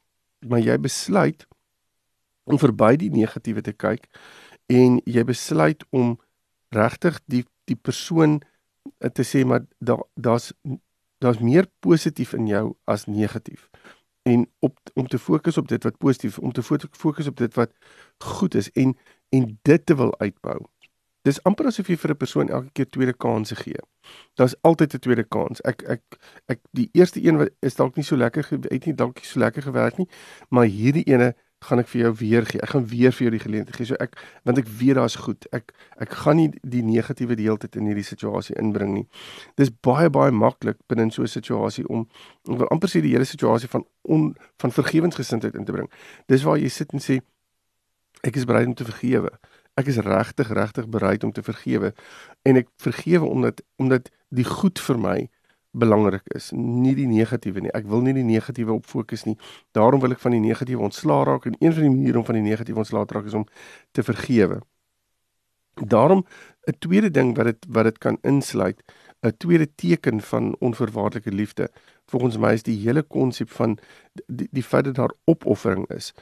maar 0.46 0.60
jy 0.60 0.78
besluit 0.78 1.46
om 2.44 2.58
verby 2.58 2.96
die 2.96 3.10
negatiewe 3.10 3.60
te 3.60 3.72
kyk 3.72 4.06
en 4.66 5.00
jy 5.04 5.24
besluit 5.24 5.84
om 5.90 6.20
regtig 6.68 7.20
die 7.26 7.44
die 7.64 7.76
persoon 7.76 8.42
uh, 9.00 9.10
te 9.10 9.22
sê 9.22 9.44
maar 9.44 9.64
daar 9.78 10.04
daar's 10.14 10.52
daar's 11.18 11.38
meer 11.38 11.66
positief 11.80 12.32
in 12.32 12.46
jou 12.46 12.76
as 12.84 13.06
negatief 13.06 13.70
en 14.26 14.46
op 14.58 14.78
om 14.94 15.06
te 15.06 15.18
fokus 15.18 15.56
op 15.56 15.68
dit 15.68 15.82
wat 15.82 15.98
positief, 15.98 16.38
om 16.38 16.52
te 16.52 16.62
fokus 16.90 17.26
op 17.26 17.36
dit 17.36 17.54
wat 17.54 17.72
goed 18.18 18.54
is 18.54 18.70
en 18.72 18.96
en 19.28 19.58
dit 19.62 19.86
te 19.86 19.94
wil 19.96 20.18
uitbou. 20.18 20.58
Dis 21.26 21.40
amper 21.48 21.66
asof 21.66 21.88
jy 21.90 21.96
vir 21.98 22.12
'n 22.14 22.16
persoon 22.22 22.48
elke 22.48 22.70
keer 22.72 22.88
tweede 22.88 23.12
kansse 23.12 23.56
gee. 23.56 23.80
Daar's 24.38 24.54
altyd 24.62 24.94
'n 24.94 24.98
tweede 24.98 25.24
kans. 25.24 25.60
Ek 25.62 25.82
ek 25.82 26.02
ek 26.46 26.60
die 26.72 26.88
eerste 26.92 27.20
een 27.20 27.36
wat 27.36 27.50
is 27.60 27.74
dalk 27.74 27.96
nie 27.96 28.04
so 28.04 28.16
lekker 28.16 28.46
het 28.50 28.86
nie 28.86 28.94
dalk 28.94 29.16
nie 29.16 29.24
so 29.24 29.40
lekker 29.40 29.62
gewerk 29.62 29.98
nie, 29.98 30.08
maar 30.50 30.66
hierdie 30.66 31.04
ene 31.06 31.34
gaan 31.64 31.78
ek 31.78 31.88
vir 31.88 32.00
jou 32.00 32.12
weer 32.20 32.46
gee. 32.46 32.60
Ek 32.62 32.68
gaan 32.68 32.86
weer 32.86 33.12
vir 33.12 33.24
jou 33.26 33.30
die 33.30 33.42
geleentheid 33.42 33.76
gee. 33.76 33.86
So 33.86 33.96
ek 33.98 34.16
want 34.44 34.58
ek 34.58 34.68
weet 34.68 34.94
daar's 34.94 35.16
goed. 35.16 35.46
Ek 35.52 35.72
ek 35.98 36.10
gaan 36.10 36.36
nie 36.36 36.50
die 36.62 36.82
negatiewe 36.82 37.34
deeltyd 37.34 37.76
in 37.76 37.86
hierdie 37.86 38.04
situasie 38.04 38.56
inbring 38.60 38.92
nie. 38.94 39.06
Dis 39.56 39.70
baie 39.70 40.10
baie 40.10 40.30
maklik 40.30 40.78
binne 40.88 41.10
so 41.10 41.22
'n 41.22 41.28
situasie 41.28 41.86
om 41.88 42.08
ek 42.48 42.58
wil 42.58 42.68
amper 42.68 42.88
sê 42.88 43.00
die 43.00 43.14
hele 43.14 43.24
situasie 43.24 43.68
van 43.68 43.84
on, 44.02 44.36
van 44.58 44.70
vergewensgesindheid 44.70 45.54
in 45.54 45.64
te 45.64 45.72
bring. 45.72 45.90
Dis 46.28 46.42
waar 46.42 46.58
jy 46.58 46.68
sit 46.68 46.92
en 46.92 47.00
sê 47.00 47.20
ek 48.22 48.36
is 48.36 48.44
bereid 48.44 48.66
om 48.66 48.74
te 48.74 48.84
vergewe. 48.84 49.30
Ek 49.76 49.90
is 49.92 49.98
regtig 50.00 50.48
regtig 50.56 50.88
bereid 50.88 51.24
om 51.24 51.32
te 51.32 51.42
vergewe 51.44 51.92
en 52.48 52.56
ek 52.56 52.68
vergewe 52.80 53.28
omdat 53.28 53.60
omdat 53.76 54.08
die 54.28 54.46
goed 54.48 54.80
vir 54.80 54.98
my 54.98 55.18
belangrik 55.76 56.24
is, 56.34 56.50
nie 56.56 56.94
die 56.96 57.06
negatiewe 57.08 57.60
nie. 57.60 57.72
Ek 57.76 57.84
wil 57.90 58.00
nie 58.04 58.14
die 58.16 58.24
negatiewe 58.24 58.72
op 58.78 58.86
fokus 58.88 59.26
nie. 59.28 59.36
Daarom 59.76 60.00
wil 60.00 60.14
ek 60.16 60.22
van 60.22 60.32
die 60.32 60.40
negatiewe 60.40 60.86
ontslaa 60.88 61.26
raak 61.28 61.48
en 61.50 61.58
een 61.60 61.74
van 61.76 61.84
die 61.84 61.92
maniere 61.92 62.22
om 62.22 62.24
van 62.24 62.38
die 62.38 62.46
negatiewe 62.46 62.80
ontslaa 62.84 63.04
te 63.04 63.18
raak 63.18 63.28
is 63.28 63.36
om 63.36 63.44
te 63.92 64.04
vergewe. 64.06 64.62
Daarom 65.76 66.24
'n 66.66 66.78
tweede 66.78 67.10
ding 67.10 67.36
wat 67.36 67.44
dit 67.44 67.66
wat 67.68 67.84
dit 67.84 67.98
kan 67.98 68.18
insluit, 68.22 68.82
'n 69.22 69.36
tweede 69.36 69.68
teken 69.74 70.20
van 70.20 70.56
onverwaarlike 70.58 71.32
liefde, 71.32 71.70
volgens 72.06 72.38
my 72.38 72.52
is 72.52 72.62
die 72.62 72.78
hele 72.80 73.02
konsep 73.02 73.50
van 73.50 73.78
die, 74.26 74.48
die 74.50 74.62
feit 74.62 74.84
dat 74.84 74.94
daar 74.94 75.12
opoffering 75.24 75.86
is. 75.90 76.14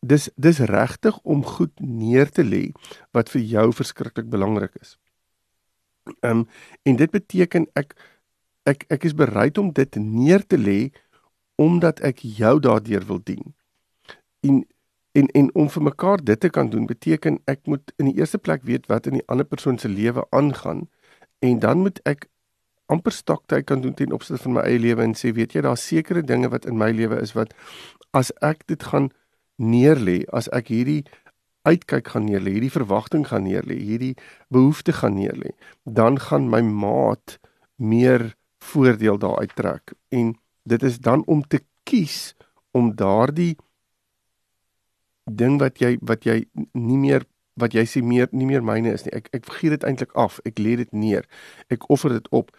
Dis 0.00 0.28
dis 0.36 0.58
regtig 0.58 1.18
om 1.22 1.44
goed 1.44 1.72
neer 1.80 2.30
te 2.30 2.44
lê 2.44 2.70
wat 3.16 3.30
vir 3.34 3.42
jou 3.42 3.66
verskriklik 3.72 4.30
belangrik 4.30 4.74
is. 4.80 4.96
Ehm 6.20 6.44
um, 6.44 6.46
en 6.82 6.96
dit 6.96 7.10
beteken 7.10 7.66
ek 7.74 7.94
ek 8.64 8.84
ek 8.88 9.04
is 9.04 9.14
bereid 9.14 9.58
om 9.58 9.72
dit 9.72 9.96
neer 9.96 10.46
te 10.46 10.58
lê 10.58 10.90
omdat 11.58 12.00
ek 12.00 12.22
jou 12.22 12.58
daardeur 12.60 13.06
wil 13.06 13.22
dien. 13.24 13.54
En 14.40 14.64
en 15.18 15.26
en 15.26 15.54
om 15.54 15.68
vir 15.68 15.82
mekaar 15.82 16.24
dit 16.24 16.40
te 16.40 16.48
kan 16.48 16.70
doen 16.70 16.86
beteken 16.86 17.38
ek 17.44 17.66
moet 17.66 17.92
in 17.96 18.10
die 18.10 18.18
eerste 18.20 18.38
plek 18.38 18.62
weet 18.62 18.86
wat 18.86 19.06
in 19.06 19.18
die 19.18 19.26
ander 19.26 19.46
persoon 19.46 19.78
se 19.78 19.88
lewe 19.88 20.26
aangaan 20.30 20.88
en 21.38 21.58
dan 21.58 21.82
moet 21.82 22.00
ek 22.04 22.28
amper 22.86 23.12
stoktyk 23.12 23.66
kan 23.66 23.80
doen 23.80 23.94
ten 23.94 24.12
opsigte 24.12 24.42
van 24.42 24.58
my 24.58 24.64
eie 24.68 24.78
lewe 24.78 25.04
en 25.04 25.16
sê 25.18 25.32
weet 25.36 25.56
jy 25.56 25.64
daar's 25.66 25.86
sekere 25.90 26.22
dinge 26.22 26.50
wat 26.54 26.68
in 26.70 26.78
my 26.78 26.90
lewe 26.92 27.18
is 27.24 27.34
wat 27.38 27.54
as 28.20 28.30
ek 28.50 28.66
dit 28.70 28.82
gaan 28.92 29.10
neerlê 29.58 30.22
as 30.32 30.48
ek 30.54 30.70
hierdie 30.72 31.02
uitkyk 31.68 32.14
gaan 32.14 32.24
neerlê 32.30 32.56
hierdie 32.56 32.72
verwagting 32.72 33.26
gaan 33.28 33.44
neerlê 33.44 33.76
hierdie 33.76 34.14
behoefte 34.54 34.94
gaan 34.94 35.18
neerlê 35.18 35.52
dan 35.84 36.18
gaan 36.22 36.48
my 36.48 36.62
maat 36.62 37.38
meer 37.78 38.32
voordeel 38.58 39.18
daaruit 39.18 39.54
trek. 39.54 39.92
En 40.08 40.38
dit 40.62 40.82
is 40.82 40.98
dan 40.98 41.24
om 41.26 41.42
te 41.46 41.60
kies 41.82 42.34
om 42.70 42.94
daardie 42.94 43.56
ding 45.24 45.58
wat 45.60 45.78
jy 45.78 45.96
wat 46.00 46.24
jy 46.24 46.42
nie 46.72 46.98
meer 46.98 47.26
wat 47.58 47.74
jy 47.74 47.82
sê 47.90 48.02
meer 48.06 48.28
nie 48.30 48.46
meer 48.46 48.62
myne 48.64 48.92
is 48.94 49.04
nie. 49.06 49.14
Ek 49.18 49.30
ek 49.34 49.46
vergeet 49.48 49.78
dit 49.78 49.86
eintlik 49.88 50.14
af. 50.14 50.38
Ek 50.46 50.60
lê 50.62 50.76
dit 50.78 50.92
neer. 50.92 51.26
Ek 51.72 51.88
offer 51.90 52.14
dit 52.18 52.28
op 52.30 52.52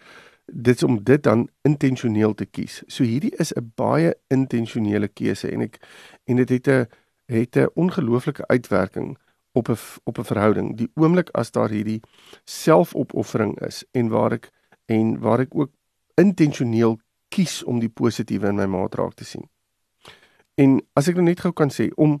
dit 0.52 0.76
is 0.76 0.82
om 0.82 1.02
dit 1.04 1.22
dan 1.22 1.48
intentioneel 1.62 2.34
te 2.34 2.46
kies 2.46 2.82
so 2.86 3.04
hierdie 3.04 3.34
is 3.38 3.52
'n 3.52 3.72
baie 3.74 4.14
intentionele 4.28 5.08
keuse 5.08 5.50
en 5.50 5.60
ek 5.60 5.78
en 6.24 6.36
dit 6.36 6.48
het 6.48 6.68
'n 6.68 6.86
het 7.26 7.56
'n 7.56 7.70
ongelooflike 7.74 8.46
uitwerking 8.46 9.18
op 9.52 9.68
'n 9.68 9.78
op 10.04 10.18
'n 10.18 10.24
verhouding 10.24 10.76
die 10.76 10.90
oomblik 10.94 11.30
as 11.30 11.50
daar 11.50 11.70
hierdie 11.70 12.00
selfopoffering 12.44 13.60
is 13.60 13.84
en 13.92 14.08
waar 14.08 14.32
ek 14.32 14.50
en 14.86 15.18
waar 15.20 15.40
ek 15.40 15.54
ook 15.54 15.70
intentioneel 16.14 16.98
kies 17.28 17.62
om 17.64 17.78
die 17.80 17.92
positiewe 17.92 18.50
in 18.50 18.58
my 18.58 18.66
maat 18.66 18.94
raak 18.94 19.14
te 19.14 19.24
sien. 19.24 19.46
En 20.60 20.80
as 20.98 21.08
ek 21.08 21.14
nou 21.18 21.24
net 21.24 21.40
gou 21.40 21.52
kan 21.56 21.70
sê 21.72 21.88
om 21.94 22.18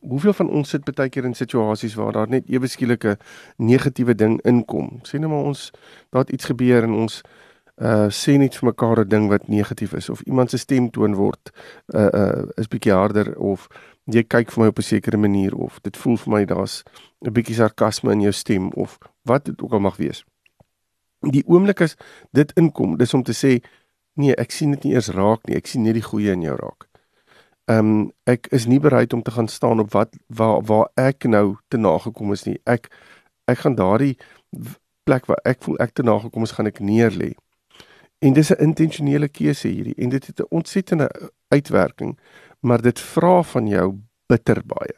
hoeveel 0.00 0.32
van 0.32 0.50
ons 0.50 0.68
sit 0.68 0.84
baie 0.84 1.08
keer 1.08 1.24
in 1.24 1.34
situasies 1.34 1.94
waar 1.94 2.12
daar 2.12 2.28
net 2.28 2.48
ewe 2.48 2.66
skielike 2.66 3.16
negatiewe 3.56 4.14
ding 4.14 4.38
inkom. 4.44 5.00
Sê 5.02 5.18
net 5.18 5.30
maar 5.30 5.50
ons 5.52 5.70
daar 6.10 6.28
iets 6.30 6.52
gebeur 6.52 6.84
en 6.84 6.94
ons 7.06 7.22
uh 7.76 8.06
sê 8.08 8.38
net 8.40 8.56
vir 8.56 8.68
mekaar 8.70 9.04
'n 9.04 9.08
ding 9.08 9.28
wat 9.28 9.48
negatief 9.48 9.92
is 9.92 10.08
of 10.08 10.20
iemand 10.20 10.50
se 10.50 10.58
stemtoon 10.58 11.14
word 11.14 11.52
uh 11.94 12.08
uh 12.12 12.46
is 12.56 12.68
bietjie 12.68 12.92
harder 12.92 13.36
of 13.36 13.68
jy 14.04 14.22
kyk 14.22 14.50
vir 14.50 14.62
my 14.62 14.68
op 14.68 14.78
'n 14.78 14.82
sekere 14.82 15.16
manier 15.16 15.54
of 15.54 15.80
dit 15.82 15.96
voel 15.96 16.16
vir 16.16 16.32
my 16.32 16.44
daar's 16.44 16.82
'n 17.20 17.32
bietjie 17.32 17.54
sarkasme 17.54 18.12
in 18.12 18.20
jou 18.20 18.32
stem 18.32 18.72
of 18.72 18.98
wat 19.24 19.44
dit 19.44 19.62
ook 19.62 19.72
al 19.72 19.80
mag 19.80 19.96
wees 19.96 20.24
die 21.20 21.44
oomblik 21.46 21.82
as 21.84 21.96
dit 22.36 22.52
inkom, 22.58 22.96
dis 23.00 23.14
om 23.14 23.24
te 23.26 23.34
sê 23.36 23.58
nee, 24.16 24.34
ek 24.36 24.52
sien 24.54 24.72
dit 24.76 24.86
nie 24.86 24.94
eers 24.96 25.10
raak 25.14 25.46
nie, 25.46 25.56
ek 25.58 25.68
sien 25.70 25.84
net 25.84 25.96
die 25.98 26.04
goeie 26.04 26.32
in 26.32 26.44
jou 26.44 26.56
raak. 26.56 26.88
Ehm 27.66 27.78
um, 27.78 28.12
ek 28.24 28.46
is 28.54 28.66
nie 28.66 28.78
bereid 28.80 29.12
om 29.12 29.22
te 29.22 29.30
gaan 29.30 29.48
staan 29.48 29.80
op 29.80 29.90
wat 29.92 30.14
waar 30.26 30.62
waar 30.62 30.90
ek 30.94 31.24
nou 31.26 31.56
te 31.68 31.76
nagekom 31.76 32.32
is 32.32 32.44
nie. 32.46 32.60
Ek 32.64 32.86
ek 33.50 33.58
gaan 33.58 33.74
daardie 33.74 34.14
plek 35.02 35.26
waar 35.26 35.42
ek 35.44 35.62
voel 35.62 35.78
ek 35.82 35.94
te 35.94 36.02
nagekom 36.06 36.46
is, 36.46 36.54
gaan 36.54 36.70
ek 36.70 36.78
neerlê. 36.78 37.32
En 38.22 38.32
dis 38.32 38.50
'n 38.50 38.62
intentionele 38.62 39.28
keuse 39.28 39.68
hierdie 39.68 39.94
en 39.98 40.08
dit 40.08 40.26
het 40.26 40.40
'n 40.40 40.50
ontsettende 40.50 41.10
uitwerking, 41.48 42.18
maar 42.60 42.82
dit 42.82 43.00
vra 43.00 43.42
van 43.42 43.66
jou 43.66 43.98
bitter 44.26 44.62
baie. 44.66 44.96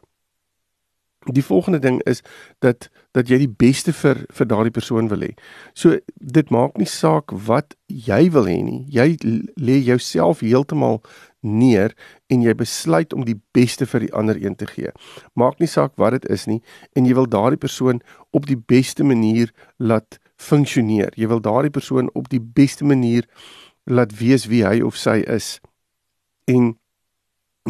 Die 1.33 1.45
volgende 1.45 1.79
ding 1.79 2.03
is 2.03 2.23
dat 2.59 2.89
dat 3.13 3.29
jy 3.29 3.39
die 3.43 3.51
beste 3.51 3.93
vir 3.93 4.21
vir 4.33 4.47
daardie 4.49 4.73
persoon 4.75 5.09
wil 5.11 5.25
hê. 5.25 5.33
So 5.75 5.99
dit 6.17 6.51
maak 6.55 6.79
nie 6.79 6.89
saak 6.89 7.33
wat 7.49 7.75
jy 7.87 8.29
wil 8.33 8.47
hê 8.49 8.59
nie. 8.63 8.85
Jy 8.93 9.17
lê 9.61 9.79
jouself 9.83 10.41
heeltemal 10.45 11.03
neer 11.41 11.95
en 12.29 12.43
jy 12.43 12.55
besluit 12.59 13.13
om 13.15 13.25
die 13.27 13.39
beste 13.57 13.87
vir 13.87 14.07
die 14.07 14.13
ander 14.13 14.39
een 14.41 14.57
te 14.57 14.67
gee. 14.67 14.93
Maak 15.35 15.61
nie 15.61 15.71
saak 15.71 15.97
wat 15.97 16.19
dit 16.19 16.29
is 16.33 16.47
nie 16.47 16.61
en 16.95 17.07
jy 17.09 17.15
wil 17.19 17.31
daardie 17.31 17.61
persoon 17.61 18.03
op 18.31 18.47
die 18.47 18.59
beste 18.59 19.05
manier 19.05 19.53
laat 19.77 20.19
funksioneer. 20.39 21.15
Jy 21.17 21.29
wil 21.29 21.43
daardie 21.43 21.75
persoon 21.75 22.11
op 22.15 22.29
die 22.31 22.43
beste 22.43 22.85
manier 22.85 23.27
laat 23.89 24.13
wees 24.21 24.47
wie 24.47 24.65
hy 24.67 24.81
of 24.85 24.97
sy 24.97 25.23
is. 25.27 25.59
En 26.47 26.77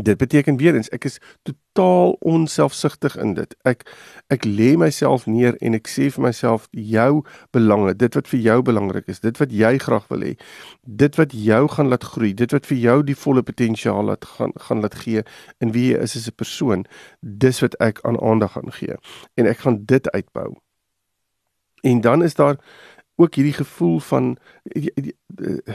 dit 0.02 0.18
beteken 0.18 0.56
weer 0.56 0.74
eens 0.74 0.88
ek 0.88 1.04
is 1.04 1.18
totaal 1.42 2.16
onselfsugtig 2.20 3.16
in 3.16 3.34
dit. 3.34 3.54
Ek 3.68 3.84
ek 4.32 4.44
lê 4.44 4.74
myself 4.76 5.26
neer 5.26 5.56
en 5.64 5.74
ek 5.78 5.88
sê 5.88 6.08
vir 6.14 6.26
myself 6.28 6.68
jou 6.72 7.24
belange, 7.56 7.94
dit 7.94 8.18
wat 8.18 8.28
vir 8.28 8.40
jou 8.40 8.58
belangrik 8.62 9.08
is, 9.08 9.20
dit 9.24 9.40
wat 9.40 9.52
jy 9.52 9.72
graag 9.82 10.08
wil 10.12 10.26
hê, 10.26 10.34
dit 10.82 11.20
wat 11.20 11.32
jou 11.32 11.62
gaan 11.76 11.92
laat 11.92 12.04
groei, 12.04 12.34
dit 12.34 12.52
wat 12.52 12.66
vir 12.66 12.82
jou 12.82 12.98
die 13.02 13.18
volle 13.18 13.42
potensiaal 13.42 14.12
laat 14.12 14.28
gaan 14.36 14.52
gaan 14.68 14.84
laat 14.84 14.98
gee 15.04 15.24
in 15.64 15.72
wie 15.76 15.92
jy 15.92 16.02
is 16.02 16.16
as 16.16 16.28
'n 16.28 16.36
persoon, 16.36 16.86
dis 17.20 17.60
wat 17.60 17.74
ek 17.80 18.00
aan 18.04 18.20
aandag 18.20 18.52
gaan 18.52 18.72
gee 18.72 18.96
en 19.36 19.46
ek 19.46 19.58
gaan 19.58 19.84
dit 19.84 20.10
uitbou. 20.10 20.56
En 21.82 22.00
dan 22.00 22.22
is 22.22 22.34
daar 22.34 22.58
ook 23.18 23.34
hierdie 23.34 23.52
gevoel 23.52 24.00
van 24.00 24.36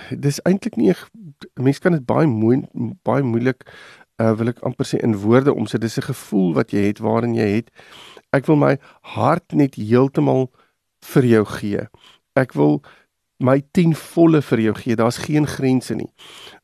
dis 0.10 0.40
eintlik 0.42 0.76
nie 0.76 0.92
'n 0.92 1.64
mens 1.64 1.80
kan 1.80 1.92
dit 1.92 2.06
baie 2.06 2.28
mooi 2.28 2.64
baie 3.04 3.24
moeilik 3.24 3.68
uh, 4.22 4.34
wil 4.38 4.54
ek 4.54 4.64
amper 4.64 4.86
sê 4.86 5.00
in 5.02 5.16
woorde 5.22 5.54
omsit. 5.54 5.82
Dis 5.82 5.98
'n 5.98 6.10
gevoel 6.14 6.54
wat 6.54 6.72
jy 6.72 6.88
het 6.88 7.00
waarin 7.00 7.36
jy 7.36 7.50
het 7.62 7.72
ek 8.34 8.50
wil 8.50 8.58
my 8.58 8.78
hart 9.14 9.54
net 9.54 9.78
heeltemal 9.78 10.50
vir 11.14 11.26
jou 11.30 11.46
gee. 11.60 11.88
Ek 12.40 12.54
wil 12.58 12.82
my 13.44 13.60
10 13.76 13.94
volle 14.00 14.42
vir 14.42 14.60
jou 14.60 14.74
gee. 14.78 14.96
Daar's 14.96 15.18
geen 15.28 15.48
grense 15.48 15.96
nie. 15.96 16.10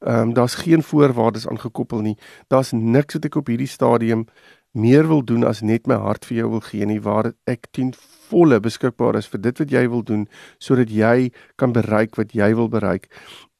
Ehm 0.06 0.29
um, 0.29 0.34
daar's 0.34 0.56
geen 0.63 0.84
voorwaardes 0.84 1.48
aangekoppel 1.48 2.01
nie. 2.01 2.18
Daar's 2.48 2.72
niks 2.72 3.13
wat 3.13 3.25
ek 3.25 3.36
op 3.36 3.51
hierdie 3.51 3.70
stadium 3.70 4.25
meer 4.72 5.08
wil 5.08 5.24
doen 5.25 5.44
as 5.44 5.62
net 5.62 5.88
my 5.88 5.98
hart 5.98 6.25
vir 6.25 6.38
jou 6.38 6.50
wil 6.50 6.62
gee 6.62 6.86
nie 6.86 7.01
waar 7.01 7.34
ek 7.50 7.68
10 7.74 7.94
volle 8.29 8.60
beskikbaar 8.62 9.18
is 9.18 9.27
vir 9.27 9.41
dit 9.41 9.60
wat 9.60 9.72
jy 9.72 9.88
wil 9.89 10.03
doen 10.06 10.27
sodat 10.62 10.91
jy 10.94 11.32
kan 11.58 11.74
bereik 11.74 12.15
wat 12.22 12.36
jy 12.38 12.53
wil 12.53 12.70
bereik 12.70 13.10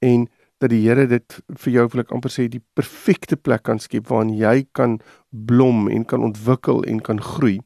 en 0.06 0.28
dat 0.60 0.70
die 0.74 0.82
Here 0.84 1.08
dit 1.08 1.40
vir 1.64 1.74
jou 1.74 1.86
wil 1.94 2.04
ek 2.04 2.12
amper 2.16 2.34
sê 2.34 2.48
die 2.52 2.64
perfekte 2.76 3.38
plek 3.40 3.64
kan 3.68 3.80
skep 3.80 4.10
waarin 4.12 4.36
jy 4.36 4.68
kan 4.76 5.00
blom 5.30 5.88
en 5.88 6.06
kan 6.06 6.24
ontwikkel 6.24 6.84
en 6.84 7.00
kan 7.04 7.22
groei. 7.24 7.60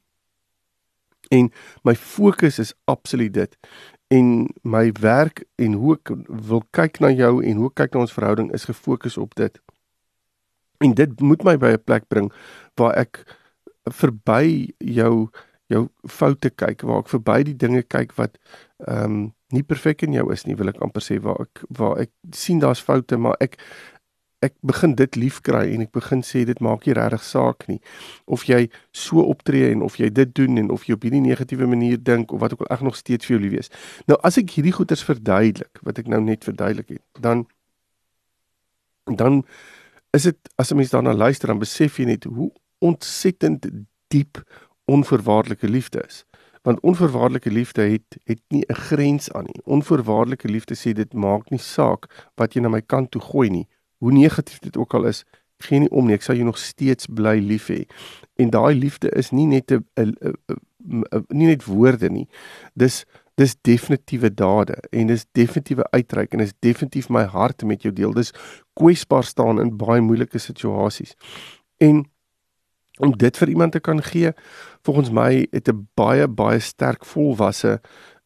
En 1.34 1.50
my 1.84 1.96
fokus 1.98 2.60
is 2.60 2.74
absoluut 2.86 3.34
dit. 3.34 3.58
En 4.14 4.48
my 4.62 4.92
werk 5.02 5.44
en 5.58 5.78
hoe 5.80 5.96
ek 5.98 6.14
wil 6.50 6.62
kyk 6.76 7.00
na 7.02 7.10
jou 7.10 7.40
en 7.42 7.62
hoe 7.64 7.72
kyk 7.74 7.96
na 7.96 8.04
ons 8.06 8.14
verhouding 8.14 8.52
is 8.54 8.68
gefokus 8.70 9.18
op 9.18 9.34
dit. 9.40 9.58
En 10.84 10.94
dit 10.94 11.22
moet 11.22 11.44
my 11.44 11.58
by 11.58 11.74
'n 11.74 11.84
plek 11.86 12.08
bring 12.08 12.30
waar 12.78 12.94
ek 12.94 13.24
verby 13.90 14.70
jou 14.78 15.30
jou 15.74 15.88
foute 16.10 16.50
kyk, 16.50 16.86
waar 16.88 17.04
ek 17.04 17.14
verby 17.14 17.40
die 17.52 17.58
dinge 17.66 17.84
kyk 17.84 18.18
wat 18.20 18.38
ehm 18.88 19.06
um, 19.06 19.24
nie 19.54 19.62
perfek 19.62 20.02
in 20.02 20.16
jou 20.16 20.32
is 20.34 20.48
nie 20.48 20.56
wil 20.58 20.72
ek 20.72 20.80
amper 20.82 21.04
sê 21.06 21.20
waar 21.22 21.44
ek 21.44 21.60
waar 21.78 22.00
ek 22.02 22.10
sien 22.34 22.58
daar's 22.58 22.82
foute 22.82 23.20
maar 23.22 23.36
ek 23.44 23.60
ek 24.44 24.56
begin 24.68 24.96
dit 25.00 25.16
lief 25.16 25.40
kry 25.46 25.64
en 25.72 25.86
ek 25.86 25.94
begin 25.96 26.24
sê 26.26 26.44
dit 26.48 26.60
maak 26.64 26.88
nie 26.88 26.96
regtig 26.98 27.24
saak 27.24 27.68
nie. 27.70 27.80
Of 28.28 28.46
jy 28.50 28.66
so 28.92 29.24
optree 29.24 29.70
en 29.72 29.84
of 29.86 29.96
jy 30.02 30.10
dit 30.12 30.34
doen 30.36 30.60
en 30.60 30.72
of 30.76 30.88
jy 30.88 30.98
op 30.98 31.06
hierdie 31.08 31.24
negatiewe 31.24 31.68
manier 31.70 32.02
dink 32.02 32.34
of 32.36 32.44
wat 32.44 32.56
ook 32.56 32.66
al 32.66 32.74
ek 32.76 32.84
nog 32.88 32.98
steeds 33.00 33.28
vir 33.28 33.38
jou 33.38 33.44
lief 33.46 33.56
wees 33.56 33.72
nou 34.12 34.18
as 34.28 34.40
ek 34.42 34.56
hierdie 34.58 34.76
goeters 34.76 35.06
verduidelik 35.08 35.80
wat 35.88 36.02
ek 36.02 36.12
nou 36.12 36.20
net 36.24 36.44
verduidelik 36.48 36.98
het 36.98 37.24
dan 37.24 37.46
dan 39.08 39.42
is 40.16 40.28
dit 40.30 40.54
as 40.58 40.72
'n 40.72 40.78
mens 40.78 40.92
daarna 40.92 41.14
luister 41.14 41.48
dan 41.48 41.60
besef 41.60 42.00
jy 42.00 42.06
net 42.06 42.24
hoe 42.24 42.52
ontsettend 42.80 43.66
diep 44.08 44.44
onvoorwaardelike 44.86 45.70
liefde 45.70 46.04
is 46.08 46.26
want 46.64 46.80
onvoorwaardelike 46.80 47.52
liefde 47.52 47.82
het 47.82 48.18
het 48.24 48.42
nie 48.48 48.64
'n 48.68 48.74
grens 48.74 49.32
aan 49.32 49.44
nie. 49.44 49.62
Onvoorwaardelike 49.64 50.48
liefde 50.48 50.76
sê 50.76 50.92
dit 50.94 51.14
maak 51.14 51.50
nie 51.50 51.60
saak 51.60 52.30
wat 52.36 52.54
jy 52.54 52.62
na 52.62 52.70
my 52.70 52.82
kant 52.82 53.12
toe 53.12 53.22
gooi 53.22 53.50
nie. 53.50 53.68
Hoe 53.98 54.12
negatief 54.12 54.60
dit 54.60 54.78
ook 54.78 54.94
al 54.94 55.06
is, 55.06 55.24
gee 55.58 55.80
nie 55.80 55.90
om 55.90 56.06
nie. 56.06 56.14
Ek 56.14 56.22
sal 56.22 56.36
jou 56.36 56.46
nog 56.46 56.58
steeds 56.58 57.06
bly 57.06 57.40
lief 57.40 57.68
hê. 57.68 57.86
En 58.36 58.50
daai 58.50 58.76
liefde 58.76 59.10
is 59.10 59.32
nie 59.32 59.46
net 59.46 59.72
'n 59.72 59.86
nie 61.28 61.48
net 61.48 61.66
woorde 61.66 62.10
nie. 62.10 62.28
Dis 62.74 63.06
dis 63.36 63.56
definitiewe 63.62 64.34
dade 64.34 64.78
en 64.92 65.08
dis 65.08 65.26
definitiewe 65.32 65.92
uitreik 65.92 66.34
en 66.34 66.40
is 66.40 66.54
definitief 66.60 67.10
my 67.10 67.24
hart 67.24 67.64
met 67.64 67.82
jou 67.82 67.94
deel. 67.94 68.14
Dis 68.14 68.34
kwesbaar 68.74 69.24
staan 69.24 69.60
in 69.60 69.78
baie 69.78 70.02
moeilike 70.02 70.38
situasies. 70.38 71.16
En 71.78 72.06
om 73.00 73.18
dit 73.18 73.38
vir 73.38 73.50
iemand 73.50 73.72
te 73.72 73.80
kan 73.80 74.04
gee 74.04 74.32
volgens 74.82 75.10
my 75.10 75.48
het 75.52 75.68
'n 75.70 75.88
baie 75.94 76.28
baie 76.28 76.60
sterk 76.60 77.06
volwasse 77.06 77.82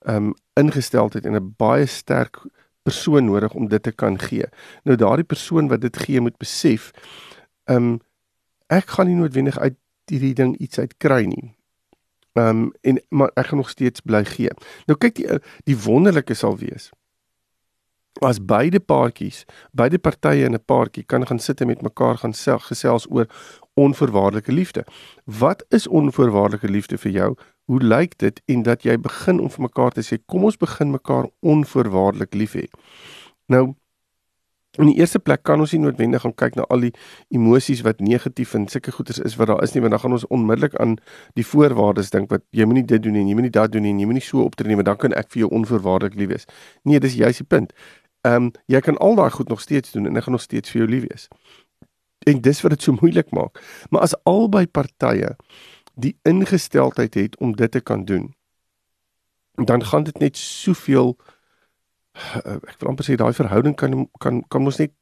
um 0.07 0.33
ingesteldheid 0.53 1.25
en 1.25 1.35
'n 1.35 1.53
baie 1.57 1.85
sterk 1.85 2.45
persoon 2.83 3.25
nodig 3.25 3.53
om 3.53 3.67
dit 3.67 3.83
te 3.83 3.91
kan 3.91 4.19
gee. 4.19 4.45
Nou 4.83 4.97
daardie 4.97 5.25
persoon 5.25 5.67
wat 5.67 5.81
dit 5.81 5.97
gee 5.97 6.21
moet 6.21 6.37
besef 6.37 6.91
um 7.65 7.99
ek 8.67 8.87
gaan 8.87 9.07
nie 9.07 9.15
noodwendig 9.15 9.59
uit 9.59 9.75
hierdie 10.05 10.33
ding 10.33 10.57
iets 10.57 10.79
uit 10.79 10.97
kry 10.97 11.23
nie. 11.23 11.55
Um 12.33 12.71
en 12.81 13.01
maar 13.09 13.31
ek 13.33 13.45
gaan 13.45 13.57
nog 13.57 13.69
steeds 13.69 13.99
bly 13.99 14.25
gee. 14.25 14.49
Nou 14.85 14.97
kyk 14.97 15.15
die 15.15 15.39
die 15.63 15.77
wonderlike 15.77 16.33
sal 16.33 16.57
wees 16.57 16.91
as 18.21 18.39
beide 18.39 18.79
paartjies, 18.79 19.45
beide 19.71 19.97
partye 19.97 20.45
in 20.45 20.53
'n 20.53 20.65
paartjie 20.65 21.03
kan 21.03 21.27
gaan 21.27 21.39
sit 21.39 21.61
en 21.61 21.67
met 21.67 21.81
mekaar 21.81 22.17
gaan 22.17 22.33
self 22.33 22.63
gesels 22.63 23.07
oor 23.09 23.27
onvoorwaardelike 23.77 24.51
liefde. 24.51 24.85
Wat 25.25 25.65
is 25.69 25.87
onvoorwaardelike 25.87 26.69
liefde 26.69 26.97
vir 26.97 27.11
jou? 27.11 27.29
Hoe 27.69 27.81
lyk 27.83 28.17
dit 28.17 28.41
en 28.45 28.63
dat 28.63 28.83
jy 28.83 28.97
begin 28.99 29.39
om 29.39 29.49
vir 29.53 29.67
mekaar 29.67 29.93
te 29.93 30.05
sê 30.05 30.17
kom 30.25 30.47
ons 30.49 30.57
begin 30.57 30.91
mekaar 30.91 31.29
onvoorwaardelik 31.39 32.33
lief 32.33 32.55
hê. 32.57 32.65
Nou 33.53 33.75
in 34.77 34.91
die 34.91 34.97
eerste 34.99 35.19
plek 35.19 35.41
kan 35.47 35.61
ons 35.63 35.73
nie 35.73 35.81
noodwendig 35.81 36.21
gaan 36.21 36.35
kyk 36.37 36.57
na 36.57 36.65
al 36.73 36.83
die 36.85 36.91
emosies 37.33 37.81
wat 37.85 38.01
negatief 38.03 38.53
en 38.57 38.67
sulke 38.69 38.93
goeters 38.93 39.19
is 39.25 39.37
wat 39.39 39.49
daar 39.49 39.63
is 39.65 39.73
nie 39.73 39.81
want 39.81 39.95
dan 39.95 40.03
gaan 40.03 40.17
ons 40.17 40.27
onmiddellik 40.33 40.75
aan 40.81 40.97
die 41.39 41.45
voorwaardes 41.45 42.11
dink 42.13 42.29
wat 42.33 42.43
jy 42.53 42.67
moenie 42.69 42.85
dit 42.85 43.01
doen 43.03 43.17
nie 43.17 43.23
en 43.25 43.31
jy 43.31 43.37
moenie 43.39 43.53
dat 43.57 43.73
doen 43.73 43.85
nie 43.85 43.95
en 43.95 44.01
jy 44.03 44.09
moenie 44.09 44.25
so 44.25 44.45
optree 44.45 44.69
nie 44.69 44.77
want 44.77 44.89
dan 44.89 44.99
kan 45.01 45.15
ek 45.17 45.31
vir 45.33 45.45
jou 45.45 45.53
onvoorwaardelik 45.59 46.19
lief 46.19 46.33
wees. 46.33 46.45
Nee, 46.85 47.01
dis 47.01 47.17
juist 47.17 47.41
die 47.41 47.49
punt. 47.49 47.73
Ehm 48.27 48.49
um, 48.49 48.51
jy 48.67 48.81
kan 48.85 48.97
al 49.01 49.17
daai 49.17 49.31
goed 49.33 49.49
nog 49.49 49.61
steeds 49.61 49.95
doen 49.95 50.05
en 50.05 50.17
ek 50.17 50.27
gaan 50.27 50.37
nog 50.37 50.45
steeds 50.45 50.69
vir 50.73 50.83
jou 50.83 50.89
lief 50.91 51.07
wees. 51.09 51.27
En 52.27 52.41
dis 52.43 52.61
wat 52.61 52.75
dit 52.75 52.83
so 52.83 52.97
moeilik 52.99 53.31
maak. 53.31 53.61
Maar 53.89 54.07
as 54.07 54.15
albei 54.27 54.65
partye 54.67 55.35
die 55.97 56.13
ingesteldheid 56.27 57.15
het 57.17 57.37
om 57.41 57.55
dit 57.57 57.71
te 57.71 57.81
kan 57.81 58.05
doen, 58.05 58.33
dan 59.65 59.85
gaan 59.85 60.03
dit 60.03 60.19
net 60.19 60.37
soveel 60.37 61.15
uh, 62.45 62.57
ek 62.57 62.77
wil 62.79 62.91
amper 62.91 63.07
sê 63.07 63.17
daai 63.17 63.33
verhouding 63.33 63.75
kan 63.77 64.05
kan 64.21 64.43
kan 64.53 64.65
ons 64.69 64.79
net 64.81 64.93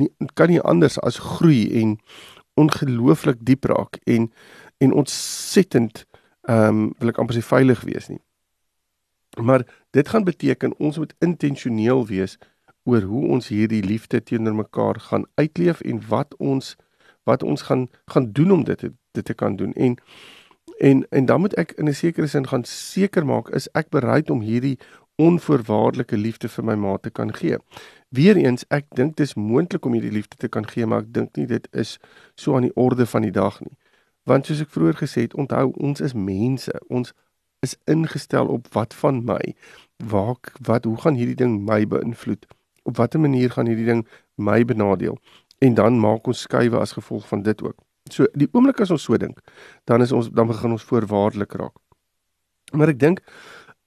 nie 0.00 0.10
kan 0.38 0.52
nie 0.52 0.60
anders 0.60 0.98
as 1.00 1.20
groei 1.20 1.64
en 1.80 1.96
ongelooflik 2.60 3.40
diep 3.40 3.64
raak 3.70 3.98
en 4.04 4.28
en 4.84 4.92
ontsettend 4.92 6.04
ehm 6.50 6.68
um, 6.68 6.86
wil 6.98 7.12
ek 7.12 7.20
amper 7.22 7.38
sê 7.38 7.44
veilig 7.46 7.84
wees 7.88 8.08
nie. 8.10 8.20
Maar 9.40 9.64
dit 9.96 10.08
gaan 10.08 10.24
beteken 10.24 10.74
ons 10.78 10.98
moet 10.98 11.14
intentioneel 11.24 12.06
wees 12.06 12.36
oor 12.84 13.02
hoe 13.02 13.26
ons 13.36 13.48
hierdie 13.48 13.82
liefde 13.82 14.22
teenoor 14.22 14.54
mekaar 14.54 15.00
gaan 15.00 15.26
uitleef 15.34 15.80
en 15.80 16.02
wat 16.08 16.36
ons 16.36 16.76
wat 17.22 17.42
ons 17.42 17.62
gaan 17.62 17.88
gaan 18.10 18.32
doen 18.32 18.50
om 18.50 18.64
dit 18.64 18.78
te, 18.78 18.92
dit 19.12 19.24
te 19.24 19.34
kan 19.34 19.56
doen 19.56 19.72
en 19.72 19.98
en 20.78 21.06
en 21.08 21.26
dan 21.26 21.40
moet 21.40 21.54
ek 21.54 21.72
in 21.72 21.88
'n 21.88 21.94
sekere 21.94 22.26
sin 22.26 22.46
gaan 22.46 22.64
seker 22.64 23.26
maak 23.26 23.48
is 23.48 23.68
ek 23.72 23.88
bereid 23.90 24.30
om 24.30 24.40
hierdie 24.40 24.78
onvoorwaardelike 25.16 26.16
liefde 26.16 26.48
vir 26.48 26.64
my 26.64 26.74
ma 26.74 26.96
te 26.96 27.10
kan 27.10 27.32
gee. 27.34 27.58
Weereens 28.08 28.64
ek 28.70 28.86
dink 28.96 29.16
dis 29.16 29.34
moontlik 29.34 29.84
om 29.86 29.92
hierdie 29.96 30.12
liefde 30.12 30.36
te 30.36 30.48
kan 30.48 30.66
gee, 30.68 30.86
maar 30.86 31.04
ek 31.04 31.12
dink 31.14 31.36
nie 31.36 31.46
dit 31.46 31.68
is 31.72 31.98
so 32.34 32.56
aan 32.56 32.68
die 32.68 32.76
orde 32.76 33.06
van 33.06 33.26
die 33.26 33.34
dag 33.34 33.60
nie. 33.60 33.76
Want 34.28 34.46
soos 34.46 34.62
ek 34.64 34.70
vroeër 34.70 34.98
gesê 35.02 35.26
het, 35.26 35.34
onthou 35.34 35.72
ons 35.82 36.00
is 36.00 36.14
mense. 36.14 36.72
Ons 36.88 37.12
is 37.62 37.76
ingestel 37.90 38.50
op 38.50 38.68
wat 38.74 38.94
van 38.94 39.22
my? 39.26 39.54
Waar 39.98 40.38
wat 40.66 40.84
hoe 40.84 40.96
gaan 41.04 41.18
hierdie 41.18 41.38
ding 41.38 41.60
my 41.66 41.82
beïnvloed? 41.86 42.46
Op 42.82 42.96
watter 42.96 43.20
manier 43.20 43.50
gaan 43.50 43.66
hierdie 43.70 43.88
ding 43.88 44.06
my 44.34 44.64
benadeel 44.64 45.18
en 45.62 45.74
dan 45.78 45.98
maak 46.00 46.26
ons 46.26 46.42
skuwe 46.46 46.78
as 46.78 46.96
gevolg 46.96 47.28
van 47.28 47.42
dit 47.42 47.62
ook. 47.62 47.78
So 48.10 48.26
die 48.34 48.48
oomblik 48.50 48.80
as 48.82 48.90
ons 48.90 49.04
so 49.06 49.16
dink, 49.16 49.38
dan 49.86 50.02
is 50.02 50.12
ons 50.12 50.30
dan 50.34 50.50
begin 50.50 50.74
ons 50.74 50.86
voorwaardelik 50.88 51.54
raak. 51.60 51.76
Maar 52.74 52.94
ek 52.94 52.98
dink 52.98 53.22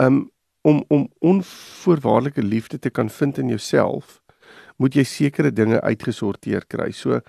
um, 0.04 0.30
om 0.64 0.84
om 0.88 1.10
onvoorwaardelike 1.20 2.44
liefde 2.44 2.80
te 2.80 2.90
kan 2.90 3.10
vind 3.10 3.38
in 3.38 3.52
jouself, 3.52 4.22
moet 4.78 4.96
jy 4.96 5.04
sekere 5.04 5.52
dinge 5.52 5.82
uitgesorteer 5.82 6.66
kry. 6.72 6.92
So 6.96 7.20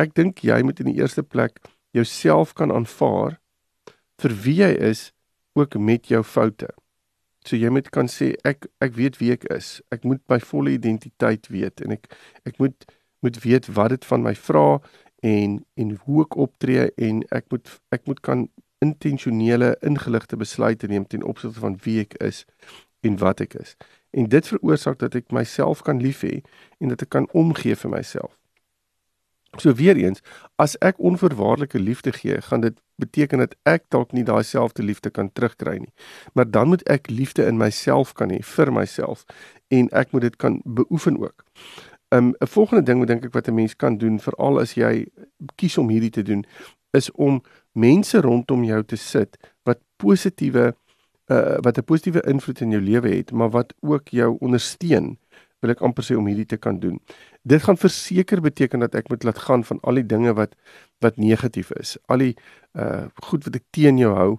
ek 0.00 0.14
dink 0.18 0.42
jy 0.42 0.58
moet 0.66 0.82
in 0.82 0.90
die 0.90 0.98
eerste 1.00 1.22
plek 1.22 1.60
jouself 1.94 2.56
kan 2.58 2.72
aanvaar 2.74 3.38
vir 4.22 4.38
wie 4.44 4.58
jy 4.62 4.72
is 4.90 5.10
ook 5.58 5.76
met 5.78 6.08
jou 6.08 6.22
foute. 6.24 6.70
So 7.46 7.58
jy 7.58 7.70
moet 7.74 7.90
kan 7.90 8.10
sê 8.10 8.32
ek 8.46 8.68
ek 8.84 8.96
weet 8.98 9.18
wie 9.20 9.32
ek 9.34 9.46
is. 9.54 9.80
Ek 9.94 10.04
moet 10.06 10.22
my 10.30 10.38
volle 10.42 10.74
identiteit 10.76 11.48
weet 11.50 11.82
en 11.84 11.96
ek 11.98 12.10
ek 12.48 12.58
moet 12.62 12.86
moet 13.22 13.38
weet 13.44 13.68
wat 13.76 13.94
dit 13.94 14.04
van 14.04 14.22
my 14.22 14.34
vra 14.34 14.66
en 15.22 15.58
en 15.78 15.96
hoe 16.04 16.24
ek 16.24 16.36
optree 16.36 16.90
en 17.08 17.22
ek 17.30 17.50
moet 17.54 17.70
ek 17.94 18.06
moet 18.10 18.22
kan 18.26 18.46
intentionele 18.82 19.76
ingeligte 19.86 20.36
besluite 20.36 20.90
neem 20.90 21.06
ten 21.06 21.22
opsigte 21.22 21.62
van 21.62 21.78
wie 21.84 22.00
ek 22.02 22.16
is 22.22 22.44
en 23.06 23.18
wat 23.22 23.42
ek 23.44 23.54
is. 23.62 23.76
En 24.10 24.28
dit 24.28 24.48
veroorsaak 24.48 24.98
dat 24.98 25.14
ek 25.18 25.30
myself 25.34 25.82
kan 25.86 26.02
lief 26.02 26.22
hê 26.26 26.42
en 26.82 26.94
dat 26.94 27.02
ek 27.06 27.12
kan 27.14 27.28
omgee 27.38 27.78
vir 27.78 27.94
myself. 27.94 28.34
So 29.60 29.74
weer 29.76 29.96
eens, 29.96 30.20
as 30.56 30.78
ek 30.80 30.98
onvoorwaardelike 30.98 31.80
liefde 31.80 32.12
gee, 32.12 32.40
gaan 32.40 32.60
dit 32.60 32.78
beteken 32.96 33.38
dat 33.38 33.54
ek 33.68 33.84
dalk 33.92 34.12
nie 34.16 34.24
daai 34.24 34.42
selfde 34.42 34.82
liefde 34.82 35.10
kan 35.10 35.28
terugkry 35.32 35.76
nie. 35.82 35.92
Maar 36.32 36.50
dan 36.50 36.68
moet 36.72 36.84
ek 36.88 37.10
liefde 37.10 37.44
in 37.46 37.58
myself 37.60 38.14
kan 38.16 38.32
hê 38.32 38.40
vir 38.40 38.72
myself 38.72 39.26
en 39.68 39.90
ek 39.92 40.12
moet 40.12 40.28
dit 40.28 40.36
kan 40.36 40.60
beoefen 40.64 41.18
ook. 41.20 41.44
'n 42.12 42.16
um, 42.16 42.34
volgende 42.38 42.82
ding 42.82 42.98
wat 42.98 43.08
dink 43.08 43.24
ek 43.24 43.32
wat 43.32 43.48
'n 43.48 43.54
mens 43.54 43.76
kan 43.76 43.96
doen 43.96 44.20
veral 44.20 44.60
as 44.60 44.74
jy 44.74 45.06
kies 45.56 45.78
om 45.78 45.88
hierdie 45.88 46.10
te 46.10 46.22
doen 46.22 46.44
is 46.92 47.10
om 47.10 47.42
mense 47.72 48.20
rondom 48.20 48.64
jou 48.64 48.82
te 48.84 48.96
sit 48.96 49.36
wat 49.64 49.78
positiewe 49.96 50.74
uh, 51.32 51.56
wat 51.64 51.78
'n 51.78 51.84
positiewe 51.84 52.20
invloed 52.28 52.60
in 52.60 52.70
jou 52.70 52.80
lewe 52.80 53.08
het, 53.08 53.32
maar 53.32 53.50
wat 53.50 53.74
ook 53.80 54.08
jou 54.08 54.36
ondersteun 54.40 55.18
wil 55.60 55.70
ek 55.70 55.80
amper 55.80 56.04
sê 56.04 56.16
om 56.18 56.26
hierdie 56.26 56.46
te 56.46 56.56
kan 56.56 56.78
doen. 56.78 57.00
Dit 57.42 57.62
gaan 57.62 57.76
verseker 57.76 58.40
beteken 58.40 58.80
dat 58.80 58.94
ek 58.94 59.08
moet 59.08 59.22
laat 59.22 59.38
gaan 59.38 59.64
van 59.64 59.80
al 59.82 59.98
die 59.98 60.06
dinge 60.06 60.34
wat 60.38 60.54
wat 61.02 61.16
negatief 61.16 61.70
is. 61.70 61.96
Al 62.06 62.22
die 62.22 62.36
uh 62.78 63.10
goed 63.26 63.44
wat 63.44 63.58
ek 63.58 63.66
teen 63.70 63.98
jou 63.98 64.14
hou 64.14 64.32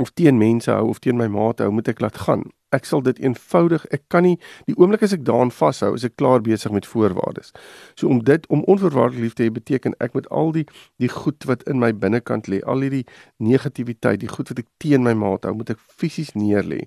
of 0.00 0.10
teen 0.16 0.38
mense 0.38 0.70
hou 0.70 0.88
of 0.88 0.98
teen 0.98 1.16
my 1.16 1.28
maat 1.28 1.60
hou, 1.60 1.70
moet 1.70 1.88
ek 1.88 2.00
laat 2.00 2.16
gaan. 2.24 2.46
Ek 2.72 2.86
sal 2.88 3.02
dit 3.04 3.18
eenvoudig, 3.20 3.84
ek 3.92 4.06
kan 4.08 4.24
nie 4.24 4.38
die 4.64 4.74
oomblik 4.80 5.02
as 5.04 5.12
ek 5.12 5.26
daaraan 5.28 5.52
vashou, 5.52 5.92
is 5.98 6.06
ek 6.08 6.16
klaar 6.16 6.40
besig 6.40 6.72
met 6.72 6.88
voorwaardes. 6.88 7.52
So 8.00 8.08
om 8.08 8.22
dit 8.24 8.46
om 8.48 8.64
onvoorwaardelik 8.72 9.26
lief 9.26 9.36
te 9.36 9.44
hê 9.44 9.52
beteken 9.52 9.96
ek 10.00 10.16
moet 10.16 10.28
al 10.32 10.54
die 10.56 10.64
die 11.02 11.12
goed 11.12 11.44
wat 11.50 11.66
in 11.68 11.82
my 11.82 11.92
binnekant 11.92 12.48
lê, 12.48 12.62
al 12.64 12.80
hierdie 12.80 13.04
negativiteit, 13.36 14.22
die 14.24 14.32
goed 14.32 14.48
wat 14.48 14.64
ek 14.64 14.70
teen 14.80 15.04
my 15.04 15.12
maat 15.12 15.44
hou, 15.44 15.52
moet 15.60 15.74
ek 15.76 15.84
fisies 16.00 16.32
neerlê. 16.38 16.86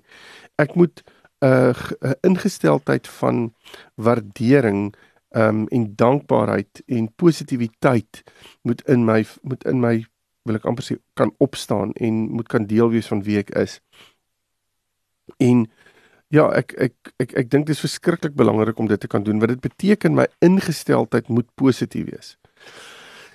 Ek 0.58 0.74
moet 0.74 1.04
uh, 1.44 1.74
ingesteldheid 2.20 3.08
van 3.08 3.54
waardering 3.94 4.94
um 5.36 5.66
en 5.68 5.96
dankbaarheid 5.96 6.82
en 6.86 7.08
positiwiteit 7.14 8.22
moet 8.62 8.82
in 8.88 9.04
my 9.04 9.24
moet 9.42 9.64
in 9.64 9.80
my 9.80 10.06
wil 10.46 10.56
ek 10.56 10.68
amper 10.70 10.86
sê 10.86 10.96
kan 11.18 11.32
opstaan 11.42 11.92
en 11.92 12.28
moet 12.38 12.48
kan 12.48 12.66
deel 12.70 12.92
wees 12.94 13.10
van 13.10 13.22
wie 13.26 13.40
ek 13.42 13.50
is. 13.58 13.80
En 15.42 15.66
ja, 16.34 16.46
ek 16.54 16.72
ek 16.86 17.12
ek 17.22 17.34
ek 17.42 17.50
dink 17.50 17.66
dit 17.66 17.74
is 17.74 17.82
verskriklik 17.82 18.36
belangrik 18.38 18.78
om 18.78 18.88
dit 18.90 19.00
te 19.00 19.10
kan 19.10 19.26
doen 19.26 19.42
want 19.42 19.56
dit 19.56 19.64
beteken 19.66 20.14
my 20.14 20.26
ingesteldheid 20.44 21.28
moet 21.28 21.48
positief 21.58 22.08
wees. 22.10 22.36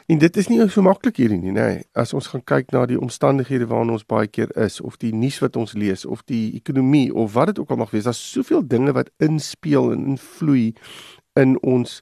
En 0.07 0.17
dit 0.17 0.37
is 0.37 0.47
nie 0.47 0.59
so 0.69 0.81
maklik 0.81 1.17
hierdie 1.21 1.39
nie, 1.39 1.53
nê. 1.55 1.67
Nee. 1.67 1.83
As 1.93 2.13
ons 2.17 2.27
gaan 2.31 2.43
kyk 2.43 2.71
na 2.71 2.85
die 2.89 2.99
omstandighede 2.99 3.67
waarin 3.69 3.93
ons 3.93 4.05
baie 4.07 4.27
keer 4.27 4.51
is 4.59 4.79
of 4.81 4.97
die 5.01 5.13
nuus 5.15 5.39
wat 5.43 5.55
ons 5.59 5.73
lees 5.73 6.05
of 6.05 6.23
die 6.29 6.55
ekonomie 6.57 7.11
of 7.13 7.33
wat 7.33 7.51
dit 7.51 7.61
ook 7.61 7.71
al 7.71 7.81
mag 7.83 7.93
wees, 7.93 8.07
daar's 8.09 8.21
soveel 8.31 8.65
dinge 8.67 8.95
wat 8.97 9.11
inspel 9.23 9.91
en 9.93 10.15
invloei 10.15 10.73
in 11.39 11.57
ons 11.61 12.01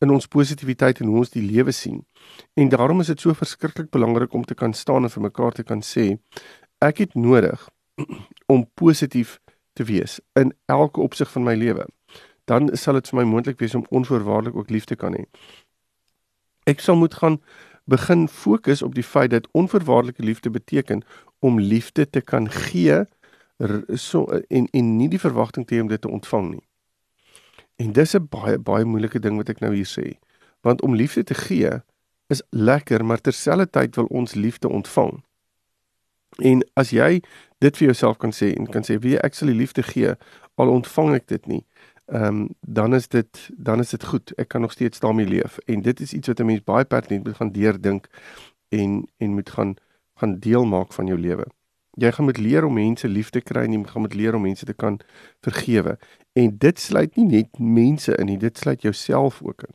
in 0.00 0.10
ons 0.10 0.26
positiwiteit 0.32 1.02
en 1.02 1.10
hoe 1.12 1.18
ons 1.20 1.32
die 1.34 1.42
lewe 1.44 1.72
sien. 1.76 1.98
En 2.56 2.70
daarom 2.72 3.02
is 3.02 3.10
dit 3.12 3.20
so 3.20 3.36
verskriklik 3.36 3.90
belangrik 3.92 4.32
om 4.32 4.46
te 4.48 4.56
kan 4.56 4.72
staan 4.72 5.04
en 5.04 5.12
vir 5.12 5.26
mekaar 5.26 5.52
te 5.52 5.64
kan 5.66 5.82
sê 5.84 6.14
ek 6.80 7.02
het 7.04 7.14
nodig 7.14 7.66
om 8.54 8.64
positief 8.80 9.38
te 9.76 9.84
wees 9.84 10.20
in 10.40 10.54
elke 10.72 11.00
opsig 11.00 11.28
van 11.30 11.44
my 11.44 11.54
lewe. 11.54 11.84
Dan 12.48 12.72
sal 12.76 12.96
dit 12.96 13.10
vir 13.12 13.20
my 13.20 13.26
moontlik 13.28 13.60
wees 13.60 13.76
om 13.76 13.84
onvoorwaardelik 13.90 14.56
ook 14.56 14.72
lief 14.72 14.88
te 14.88 14.96
kan 14.96 15.14
hê. 15.14 15.26
Ek 16.70 16.82
sal 16.84 16.98
moet 17.00 17.14
gaan 17.18 17.40
begin 17.90 18.28
fokus 18.28 18.82
op 18.86 18.94
die 18.94 19.06
feit 19.06 19.32
dat 19.34 19.48
onvoorwaardelike 19.58 20.22
liefde 20.22 20.50
beteken 20.50 21.02
om 21.38 21.60
liefde 21.60 22.06
te 22.10 22.20
kan 22.20 22.50
gee 22.50 23.02
so 23.94 24.24
en 24.48 24.68
en 24.70 24.96
nie 24.96 25.08
die 25.08 25.20
verwagting 25.20 25.66
te 25.66 25.74
hê 25.74 25.80
om 25.82 25.88
dit 25.90 26.00
te 26.00 26.08
ontvang 26.08 26.50
nie. 26.50 26.66
En 27.76 27.92
dis 27.92 28.14
'n 28.14 28.28
baie 28.30 28.58
baie 28.58 28.84
moeilike 28.84 29.18
ding 29.18 29.36
wat 29.36 29.48
ek 29.48 29.60
nou 29.60 29.74
hier 29.74 29.90
sê. 29.98 30.18
Want 30.60 30.82
om 30.82 30.94
liefde 30.94 31.24
te 31.24 31.34
gee 31.34 31.70
is 32.28 32.42
lekker, 32.50 33.04
maar 33.04 33.20
terselfdertyd 33.20 33.96
wil 33.96 34.04
ons 34.04 34.34
liefde 34.34 34.68
ontvang. 34.68 35.24
En 36.38 36.62
as 36.74 36.90
jy 36.90 37.22
dit 37.58 37.76
vir 37.76 37.86
jouself 37.86 38.16
kan 38.16 38.30
sê 38.30 38.54
en 38.56 38.66
kan 38.66 38.82
sê 38.82 38.98
wie 38.98 39.18
ek 39.18 39.34
sal 39.34 39.48
die 39.48 39.56
liefde 39.56 39.82
gee 39.82 40.14
al 40.54 40.68
ontvang 40.68 41.14
ek 41.14 41.26
dit 41.26 41.46
nie, 41.46 41.64
ehm 42.10 42.24
um, 42.24 42.48
dan 42.60 42.94
is 42.94 43.08
dit 43.08 43.50
dan 43.56 43.78
is 43.78 43.90
dit 43.90 44.04
goed. 44.04 44.32
Ek 44.34 44.48
kan 44.48 44.60
nog 44.60 44.72
steeds 44.72 44.98
daarmee 44.98 45.26
leef 45.26 45.58
en 45.58 45.82
dit 45.82 46.00
is 46.00 46.12
iets 46.12 46.26
wat 46.26 46.40
'n 46.40 46.44
mens 46.44 46.64
baie 46.64 46.84
pertinent 46.84 47.26
moet 47.26 47.36
gaan 47.36 47.52
deurdink 47.52 48.08
en 48.68 49.08
en 49.16 49.34
moet 49.34 49.50
gaan 49.50 49.74
gaan 50.14 50.38
deel 50.38 50.64
maak 50.64 50.92
van 50.92 51.06
jou 51.06 51.18
lewe. 51.18 51.46
Jy 51.90 52.12
gaan 52.12 52.24
moet 52.24 52.38
leer 52.38 52.64
om 52.64 52.74
mense 52.74 53.08
lief 53.08 53.30
te 53.30 53.40
kry 53.40 53.62
en 53.62 53.72
jy 53.72 53.84
gaan 53.84 54.02
moet 54.02 54.14
leer 54.14 54.34
om 54.34 54.42
mense 54.42 54.64
te 54.64 54.72
kan 54.72 55.00
vergewe. 55.40 55.98
En 56.32 56.58
dit 56.58 56.78
sluit 56.78 57.16
nie 57.16 57.26
net 57.26 57.58
mense 57.58 58.16
in 58.16 58.26
nie, 58.26 58.38
dit 58.38 58.58
sluit 58.58 58.82
jouself 58.82 59.42
ook 59.42 59.62
in. 59.62 59.74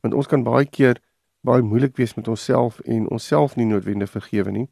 Want 0.00 0.14
ons 0.14 0.26
kan 0.26 0.42
baie 0.42 0.66
keer 0.66 1.00
baie 1.40 1.62
moeilik 1.62 1.96
wees 1.96 2.14
met 2.14 2.28
onsself 2.28 2.80
en 2.80 3.08
onsself 3.08 3.56
nie 3.56 3.66
noodwendig 3.66 4.10
vergewe 4.10 4.50
nie. 4.50 4.68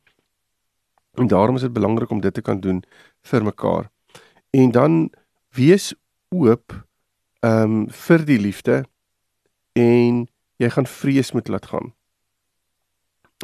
En 1.14 1.26
daarom 1.26 1.54
is 1.54 1.60
dit 1.60 1.72
belangrik 1.72 2.10
om 2.10 2.20
dit 2.20 2.34
te 2.34 2.42
kan 2.42 2.60
doen 2.60 2.84
vir 3.20 3.44
mekaar. 3.44 3.90
En 4.50 4.70
dan 4.70 5.10
wees 5.48 5.94
oop 6.28 6.89
ehm 7.40 7.62
um, 7.62 7.88
vir 7.88 8.24
die 8.24 8.38
liefde 8.38 8.85
en 9.72 10.26
jy 10.61 10.68
gaan 10.70 10.87
vrees 10.87 11.33
moet 11.33 11.48
laat 11.48 11.66
gaan. 11.66 11.92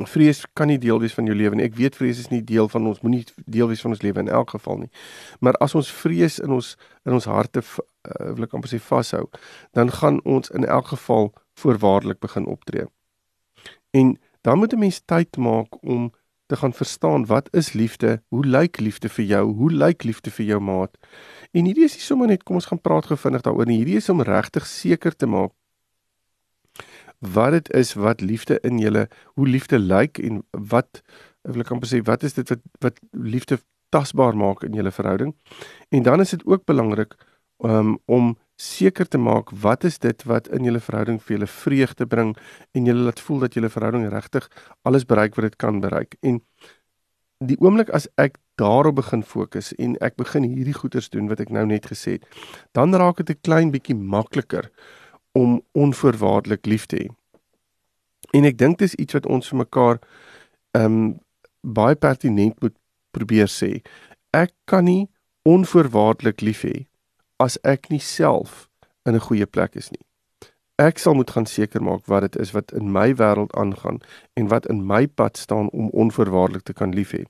Vrees 0.05 0.45
kan 0.53 0.69
nie 0.69 0.79
deel 0.79 1.01
wees 1.01 1.15
van 1.17 1.25
jou 1.25 1.37
lewe 1.37 1.57
nie. 1.57 1.65
Ek 1.65 1.79
weet 1.79 1.97
vrees 1.97 2.19
is 2.21 2.29
nie 2.29 2.43
deel 2.45 2.69
van 2.69 2.87
ons 2.91 3.01
moenie 3.01 3.25
deel 3.49 3.71
wees 3.71 3.81
van 3.81 3.95
ons 3.95 4.03
lewe 4.05 4.21
in 4.21 4.29
elk 4.29 4.53
geval 4.53 4.83
nie. 4.83 4.91
Maar 5.41 5.57
as 5.65 5.75
ons 5.75 5.89
vrees 6.03 6.37
in 6.45 6.53
ons 6.53 6.75
in 7.09 7.17
ons 7.17 7.29
harte 7.33 7.63
uh, 7.65 8.35
wil 8.37 8.45
ek 8.45 8.53
amper 8.59 8.75
sê 8.75 8.81
vashou, 8.83 9.25
dan 9.73 9.89
gaan 9.89 10.21
ons 10.29 10.53
in 10.53 10.69
elk 10.69 10.93
geval 10.93 11.33
voorwaardelik 11.57 12.21
begin 12.21 12.47
optree. 12.53 12.85
En 13.97 14.19
dan 14.45 14.59
moet 14.59 14.73
'n 14.73 14.79
mens 14.79 15.01
tyd 15.01 15.37
maak 15.37 15.83
om 15.83 16.13
te 16.47 16.57
gaan 16.57 16.73
verstaan 16.73 17.27
wat 17.27 17.49
is 17.51 17.73
liefde? 17.73 18.23
Hoe 18.29 18.47
lyk 18.47 18.81
liefde 18.81 19.09
vir 19.09 19.25
jou? 19.25 19.55
Hoe 19.55 19.73
lyk 19.73 20.03
liefde 20.03 20.31
vir 20.31 20.47
jou 20.47 20.61
maat? 20.61 20.97
En 21.57 21.65
hierdie 21.65 21.87
is 21.89 21.97
nie 21.97 22.05
sommer 22.05 22.29
net 22.29 22.45
kom 22.45 22.59
ons 22.61 22.69
gaan 22.69 22.83
praat 22.83 23.09
gevindig 23.09 23.45
daaroor 23.47 23.69
nie. 23.69 23.79
Hierdie 23.81 24.01
is 24.01 24.11
om 24.13 24.25
regtig 24.25 24.67
seker 24.69 25.17
te 25.17 25.29
maak 25.31 25.55
wat 27.25 27.55
dit 27.55 27.71
is 27.79 27.95
wat 27.97 28.21
liefde 28.21 28.59
in 28.61 28.77
julle, 28.79 29.07
hoe 29.41 29.47
liefde 29.49 29.79
lyk 29.81 30.19
en 30.21 30.43
wat 30.53 31.01
wil 31.49 31.65
ek 31.65 31.71
amper 31.73 31.89
sê 31.89 32.03
wat 32.05 32.27
is 32.29 32.37
dit 32.37 32.51
wat 32.53 32.61
wat 32.85 33.01
liefde 33.13 33.59
tasbaar 33.95 34.37
maak 34.37 34.67
in 34.67 34.77
julle 34.77 34.93
verhouding? 34.93 35.33
En 35.89 36.05
dan 36.05 36.21
is 36.21 36.35
dit 36.37 36.45
ook 36.45 36.67
belangrik 36.69 37.17
um, 37.65 37.97
om 38.05 38.35
seker 38.57 39.09
te 39.09 39.19
maak 39.21 39.53
wat 39.63 39.85
is 39.85 39.99
dit 39.99 40.23
wat 40.29 40.49
in 40.49 40.65
julle 40.65 40.81
verhouding 40.81 41.21
vir 41.23 41.37
julle 41.37 41.49
vreugde 41.49 42.07
bring 42.07 42.35
en 42.73 42.89
julle 42.89 43.05
laat 43.09 43.21
voel 43.21 43.45
dat 43.45 43.57
julle 43.57 43.73
verhouding 43.73 44.09
regtig 44.13 44.49
alles 44.83 45.05
bereik 45.05 45.37
wat 45.37 45.51
dit 45.51 45.57
kan 45.57 45.81
bereik. 45.81 46.17
En 46.21 46.41
die 47.45 47.57
oomblik 47.61 47.91
as 47.91 48.09
ek 48.17 48.39
daarop 48.57 48.97
begin 48.97 49.23
fokus 49.23 49.73
en 49.77 49.97
ek 50.01 50.17
begin 50.17 50.47
hierdie 50.49 50.77
goeders 50.77 51.11
doen 51.13 51.29
wat 51.29 51.41
ek 51.41 51.53
nou 51.53 51.67
net 51.69 51.89
gesê 51.91 52.17
het, 52.17 52.25
dan 52.73 52.95
raak 52.95 53.21
dit 53.21 53.31
'n 53.31 53.43
klein 53.43 53.71
bietjie 53.71 53.97
makliker 53.97 54.71
om 55.33 55.61
onvoorwaardelik 55.73 56.67
lief 56.67 56.87
te 56.87 56.97
hê. 56.97 57.09
En 58.33 58.45
ek 58.45 58.59
dink 58.59 58.79
dis 58.79 58.95
iets 58.95 59.13
wat 59.13 59.27
ons 59.27 59.49
vir 59.49 59.59
mekaar 59.59 59.99
ehm 60.73 60.85
um, 60.85 61.21
baie 61.67 61.97
pertinent 61.97 62.61
moet 62.63 62.75
probeer 63.11 63.49
sê. 63.49 63.83
Ek 64.31 64.53
kan 64.65 64.85
nie 64.85 65.09
onvoorwaardelik 65.43 66.41
lief 66.41 66.63
hê 66.63 66.87
as 67.43 67.59
ek 67.65 67.91
nie 67.91 68.01
self 68.01 68.69
in 69.05 69.15
'n 69.15 69.27
goeie 69.29 69.47
plek 69.47 69.77
is 69.77 69.91
nie. 69.91 70.05
Ek 70.77 70.99
sal 71.01 71.15
moet 71.17 71.31
gaan 71.33 71.47
seker 71.49 71.81
maak 71.81 72.05
wat 72.05 72.27
dit 72.27 72.35
is 72.37 72.51
wat 72.53 72.73
in 72.77 72.91
my 72.93 73.15
wêreld 73.17 73.55
aangaan 73.57 74.03
en 74.37 74.49
wat 74.53 74.67
in 74.69 74.83
my 74.87 75.07
pad 75.09 75.37
staan 75.41 75.71
om 75.71 75.89
onvoorwaardelik 75.89 76.67
te 76.69 76.77
kan 76.77 76.93
lief 76.93 77.15
hê. 77.17 77.25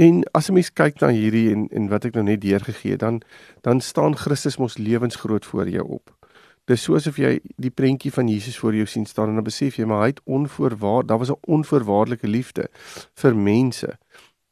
En 0.00 0.22
as 0.32 0.48
'n 0.48 0.54
mens 0.54 0.72
kyk 0.72 1.00
na 1.00 1.08
hierdie 1.08 1.52
en 1.52 1.68
en 1.68 1.88
wat 1.88 2.04
ek 2.04 2.14
nou 2.14 2.24
net 2.24 2.40
deurgegee 2.40 2.96
dan 2.96 3.20
dan 3.60 3.80
staan 3.80 4.16
Christus 4.16 4.56
mos 4.56 4.78
lewensgroot 4.78 5.44
voor 5.46 5.68
jou 5.68 5.84
op. 5.88 6.16
Dis 6.64 6.82
soos 6.82 7.06
of 7.06 7.16
jy 7.16 7.40
die 7.56 7.70
prentjie 7.70 8.12
van 8.12 8.28
Jesus 8.28 8.58
voor 8.58 8.74
jou 8.74 8.86
sien 8.86 9.06
staan 9.06 9.28
en 9.28 9.34
dan 9.34 9.44
besef 9.44 9.76
jy 9.76 9.84
maar 9.84 10.00
hy 10.00 10.06
het 10.06 10.20
onvoorwaardelik, 10.24 11.08
daar 11.08 11.18
was 11.18 11.30
'n 11.30 11.40
onvoorwaardelike 11.46 12.26
liefde 12.26 12.68
vir 13.14 13.36
mense. 13.36 13.98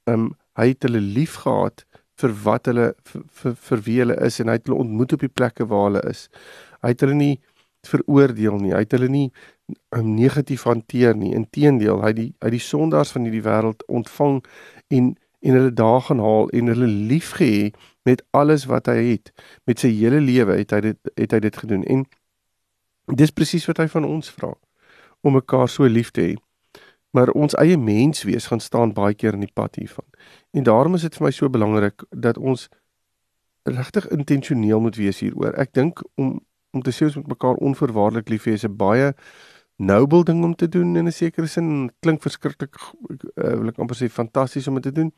Um 0.05 0.37
hy 0.57 0.69
het 0.69 0.83
hulle 0.83 1.01
liefgehad 1.01 1.85
vir 2.21 2.33
wat 2.45 2.67
hulle 2.67 2.95
vir, 3.05 3.23
vir, 3.29 3.55
vir 3.55 3.81
wie 3.81 3.99
hulle 3.99 4.17
is 4.21 4.41
en 4.41 4.49
hy 4.49 4.53
het 4.53 4.67
hulle 4.67 4.81
ontmoet 4.81 5.13
op 5.13 5.21
die 5.21 5.35
plekke 5.39 5.67
waar 5.67 5.85
hulle 5.85 6.03
is. 6.11 6.29
Hy 6.83 6.89
het 6.89 7.01
hulle 7.01 7.15
nie 7.15 7.41
veroordeel 7.89 8.59
nie. 8.61 8.75
Hy 8.75 8.85
het 8.85 8.93
hulle 8.97 9.09
nie 9.09 9.27
um, 9.97 10.15
negatief 10.15 10.67
hanteer 10.69 11.17
nie. 11.17 11.33
Inteendeel, 11.37 12.03
hy 12.05 12.13
die 12.17 12.29
hy 12.45 12.53
die 12.55 12.63
sondaars 12.63 13.13
van 13.15 13.27
hierdie 13.29 13.45
wêreld 13.47 13.85
ontvang 13.89 14.41
en 14.89 15.15
en 15.41 15.57
hulle 15.57 15.73
daar 15.73 16.03
gaan 16.05 16.19
haal 16.21 16.51
en 16.53 16.67
hulle 16.69 16.87
liefgehê 16.87 17.71
met 18.05 18.21
alles 18.31 18.67
wat 18.69 18.91
hy 18.93 18.99
het. 19.15 19.31
Met 19.65 19.81
sy 19.81 19.89
hele 19.89 20.21
lewe 20.21 20.59
het 20.59 20.75
hy 20.77 20.81
dit 20.91 21.13
het 21.17 21.33
hy 21.33 21.41
dit 21.41 21.57
gedoen. 21.57 21.85
En 21.89 22.05
dis 23.17 23.33
presies 23.33 23.65
wat 23.71 23.81
hy 23.81 23.89
van 23.89 24.05
ons 24.05 24.29
vra 24.37 24.53
om 25.21 25.37
mekaar 25.37 25.69
so 25.69 25.89
lief 25.89 26.11
te 26.11 26.27
hê. 26.27 26.35
Maar 27.17 27.33
ons 27.35 27.57
eie 27.59 27.79
menswees 27.81 28.47
gaan 28.53 28.61
staan 28.61 28.93
baie 28.95 29.17
keer 29.17 29.35
in 29.35 29.47
die 29.47 29.55
pad 29.55 29.81
hiervan. 29.81 30.07
En 30.53 30.63
daarom 30.69 30.95
is 30.95 31.09
dit 31.09 31.17
vir 31.17 31.27
my 31.27 31.33
so 31.35 31.49
belangrik 31.49 32.05
dat 32.11 32.39
ons 32.39 32.69
regtig 33.65 34.09
intentioneel 34.09 34.81
moet 34.81 34.97
wees 34.97 35.21
hieroor. 35.21 35.57
Ek 35.59 35.73
dink 35.73 36.05
om 36.15 36.39
om 36.73 36.83
te 36.83 36.93
sê 36.95 37.09
ons 37.09 37.17
moet 37.21 37.33
mekaar 37.35 37.61
onverwaarlik 37.61 38.29
lief 38.29 38.47
hê 38.47 38.53
is 38.59 38.65
'n 38.65 38.77
baie 38.77 39.15
noble 39.77 40.25
ding 40.25 40.45
om 40.45 40.55
te 40.55 40.69
doen 40.69 40.97
in 40.97 41.07
'n 41.07 41.13
sekere 41.13 41.47
sin. 41.47 41.91
Klink 42.01 42.23
verskriklik 42.23 42.75
uh, 42.77 43.57
wil 43.59 43.69
ek 43.69 43.79
amper 43.79 43.97
sê 43.97 44.09
fantasties 44.09 44.69
om 44.69 44.81
te 44.81 44.93
doen. 44.93 45.13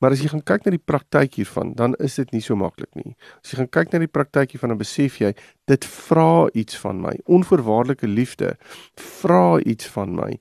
Maar 0.00 0.10
as 0.10 0.22
jy 0.22 0.30
gaan 0.32 0.42
kyk 0.42 0.64
na 0.64 0.70
die 0.72 0.80
praktyk 0.80 1.34
hiervan, 1.36 1.74
dan 1.76 1.94
is 2.00 2.14
dit 2.14 2.30
nie 2.32 2.40
so 2.40 2.56
maklik 2.56 2.88
nie. 2.96 3.16
As 3.44 3.52
jy 3.52 3.58
gaan 3.58 3.68
kyk 3.68 3.92
na 3.92 3.98
die 3.98 4.08
praktyk 4.08 4.54
hiervan, 4.54 4.72
dan 4.72 4.80
besef 4.80 5.18
jy 5.20 5.34
dit 5.68 5.84
vra 5.84 6.48
iets 6.56 6.78
van 6.80 7.02
my. 7.04 7.12
Onverwaarlike 7.28 8.08
liefde 8.08 8.56
vra 8.96 9.58
iets 9.60 9.86
van 9.92 10.16
my. 10.16 10.38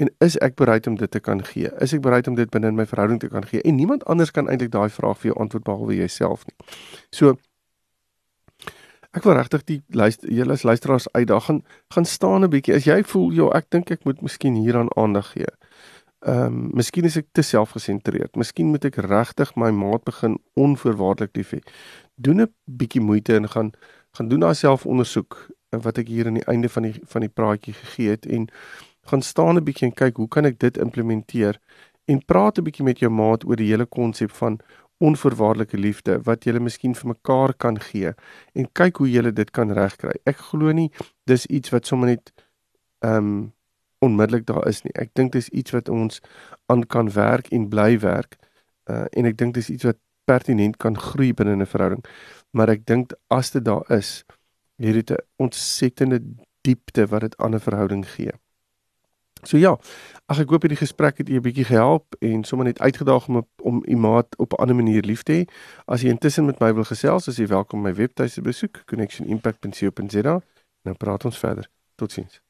En 0.00 0.08
is 0.24 0.38
ek 0.38 0.54
bereid 0.56 0.86
om 0.86 0.94
dit 0.96 1.10
te 1.10 1.20
kan 1.20 1.42
gee? 1.44 1.68
Is 1.82 1.92
ek 1.92 2.04
bereid 2.06 2.30
om 2.30 2.38
dit 2.38 2.48
binne 2.54 2.70
in 2.70 2.78
my 2.78 2.86
verhouding 2.86 3.18
te 3.20 3.28
kan 3.28 3.44
gee? 3.44 3.60
En 3.66 3.74
niemand 3.74 4.06
anders 4.06 4.30
kan 4.30 4.48
eintlik 4.48 4.70
daai 4.70 4.88
vraag 4.94 5.18
vir 5.18 5.32
jou 5.32 5.40
antwoord 5.42 5.66
behalwe 5.66 5.98
jouself 5.98 6.46
nie. 6.46 6.54
So 7.10 7.34
Ek 9.10 9.24
wil 9.26 9.34
regtig 9.34 9.64
die 9.66 9.80
luister 9.90 10.30
julle 10.30 10.54
as 10.54 10.62
luisteraars 10.62 11.08
uitdaag 11.12 11.44
gaan 11.48 11.62
gaan 11.94 12.04
staan 12.04 12.44
'n 12.44 12.50
bietjie. 12.50 12.74
As 12.74 12.84
jy 12.84 13.02
voel, 13.02 13.30
ja, 13.32 13.48
ek 13.58 13.70
dink 13.70 13.90
ek 13.90 14.04
moet 14.04 14.20
miskien 14.22 14.54
hieraan 14.54 14.88
aandag 14.96 15.32
gee. 15.32 15.50
Ehm, 16.20 16.46
um, 16.46 16.70
miskien 16.74 17.04
is 17.04 17.16
ek 17.16 17.26
te 17.32 17.42
selfgesentreerd. 17.42 18.36
Miskien 18.36 18.66
moet 18.66 18.84
ek 18.84 18.96
regtig 18.96 19.54
my 19.56 19.70
maat 19.70 20.04
begin 20.04 20.38
onvoorwaardelik 20.54 21.36
lief 21.36 21.50
hê. 21.50 21.60
Doen 22.14 22.40
'n 22.40 22.54
bietjie 22.66 23.00
moeite 23.00 23.34
en 23.36 23.48
gaan 23.48 23.72
gaan 24.12 24.28
doen 24.28 24.40
daai 24.40 24.54
selfondersoek 24.54 25.48
wat 25.70 25.98
ek 25.98 26.08
hier 26.08 26.26
aan 26.26 26.34
die 26.34 26.46
einde 26.46 26.68
van 26.68 26.82
die 26.82 27.00
van 27.04 27.20
die 27.20 27.30
praatjie 27.30 27.74
gegee 27.74 28.10
het 28.10 28.26
en 28.26 28.48
gaan 29.10 29.22
staan 29.22 29.56
'n 29.56 29.64
bietjie 29.64 29.88
en 29.88 29.94
kyk 29.94 30.16
hoe 30.16 30.28
kan 30.28 30.44
ek 30.44 30.58
dit 30.58 30.78
implementeer 30.78 31.58
en 32.04 32.24
praat 32.24 32.58
'n 32.58 32.64
bietjie 32.64 32.84
met 32.84 32.98
jou 32.98 33.10
maat 33.10 33.44
oor 33.44 33.56
die 33.56 33.70
hele 33.70 33.86
konsep 33.86 34.30
van 34.30 34.60
onvoorwaardelike 35.00 35.78
liefde 35.78 36.18
wat 36.26 36.44
jy 36.44 36.60
miskien 36.60 36.94
vir 36.94 37.12
mekaar 37.14 37.54
kan 37.56 37.78
gee 37.80 38.12
en 38.54 38.68
kyk 38.72 39.00
hoe 39.00 39.08
jy 39.08 39.30
dit 39.32 39.50
kan 39.50 39.72
regkry. 39.72 40.16
Ek 40.28 40.36
glo 40.50 40.72
nie 40.76 40.90
dis 41.26 41.46
iets 41.46 41.72
wat 41.72 41.86
sommer 41.86 42.14
net 42.14 42.32
ehm 43.00 43.16
um, 43.16 43.40
onmiddellik 44.00 44.46
daar 44.48 44.64
is 44.68 44.82
nie. 44.82 44.92
Ek 44.96 45.10
dink 45.14 45.32
dis 45.32 45.50
iets 45.52 45.74
wat 45.76 45.88
ons 45.92 46.22
aan 46.72 46.86
kan 46.88 47.10
werk 47.12 47.50
en 47.52 47.68
bly 47.68 47.98
werk. 48.00 48.38
Uh 48.88 49.04
en 49.12 49.28
ek 49.28 49.36
dink 49.36 49.54
dis 49.54 49.68
iets 49.70 49.84
wat 49.84 49.98
pertinent 50.24 50.76
kan 50.76 50.96
groei 50.96 51.32
binne 51.36 51.56
'n 51.56 51.66
verhouding. 51.66 52.04
Maar 52.52 52.68
ek 52.76 52.86
dink 52.86 53.12
as 53.28 53.50
dit 53.50 53.64
daar 53.64 53.84
is, 53.90 54.24
het 54.78 54.94
dit 54.94 55.10
'n 55.10 55.24
ontsettende 55.36 56.20
diepte 56.62 57.06
wat 57.06 57.20
dit 57.20 57.36
aan 57.36 57.54
'n 57.54 57.60
verhouding 57.60 58.04
gee. 58.08 58.32
So 59.42 59.56
ja, 59.58 59.76
ag 60.26 60.38
ek 60.42 60.50
hoop 60.52 60.62
hierdie 60.62 60.78
gesprek 60.80 61.18
het 61.18 61.28
u 61.28 61.34
'n 61.36 61.42
bietjie 61.42 61.64
gehelp 61.64 62.14
en 62.20 62.44
sommer 62.44 62.66
net 62.66 62.80
uitgedaag 62.80 63.28
om 63.28 63.46
om 63.62 63.82
u 63.86 63.96
maat 63.96 64.36
op 64.36 64.52
'n 64.52 64.60
ander 64.62 64.76
manier 64.76 65.02
lief 65.02 65.22
te 65.22 65.32
hê. 65.32 65.42
As 65.86 66.00
jy 66.02 66.08
intussen 66.08 66.44
met 66.44 66.60
my 66.60 66.74
wil 66.74 66.84
gesels, 66.84 67.28
is 67.28 67.36
jy 67.36 67.46
welkom 67.46 67.78
om 67.78 67.84
my 67.84 67.94
webtuiste 67.94 68.40
besoek 68.40 68.82
connectionimpact.co.za. 68.86 70.40
Nou 70.82 70.96
praat 70.96 71.24
ons 71.24 71.38
verder. 71.38 71.68
Totsiens. 71.94 72.40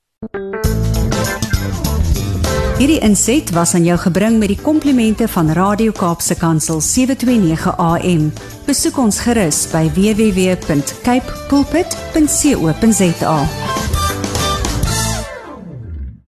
Hierdie 2.81 3.01
inset 3.05 3.51
was 3.53 3.75
aan 3.75 3.85
jou 3.85 3.99
gebring 4.01 4.39
met 4.41 4.49
die 4.49 4.61
komplimente 4.61 5.29
van 5.29 5.51
Radio 5.53 5.93
Kaapse 5.93 6.37
Kansel 6.41 6.81
729 6.81 7.77
AM. 7.77 8.33
Besoek 8.65 8.97
ons 8.97 9.21
gerus 9.21 9.67
by 9.69 9.85
www.cape 9.99 11.45
pulpit.co.za. 11.53 13.37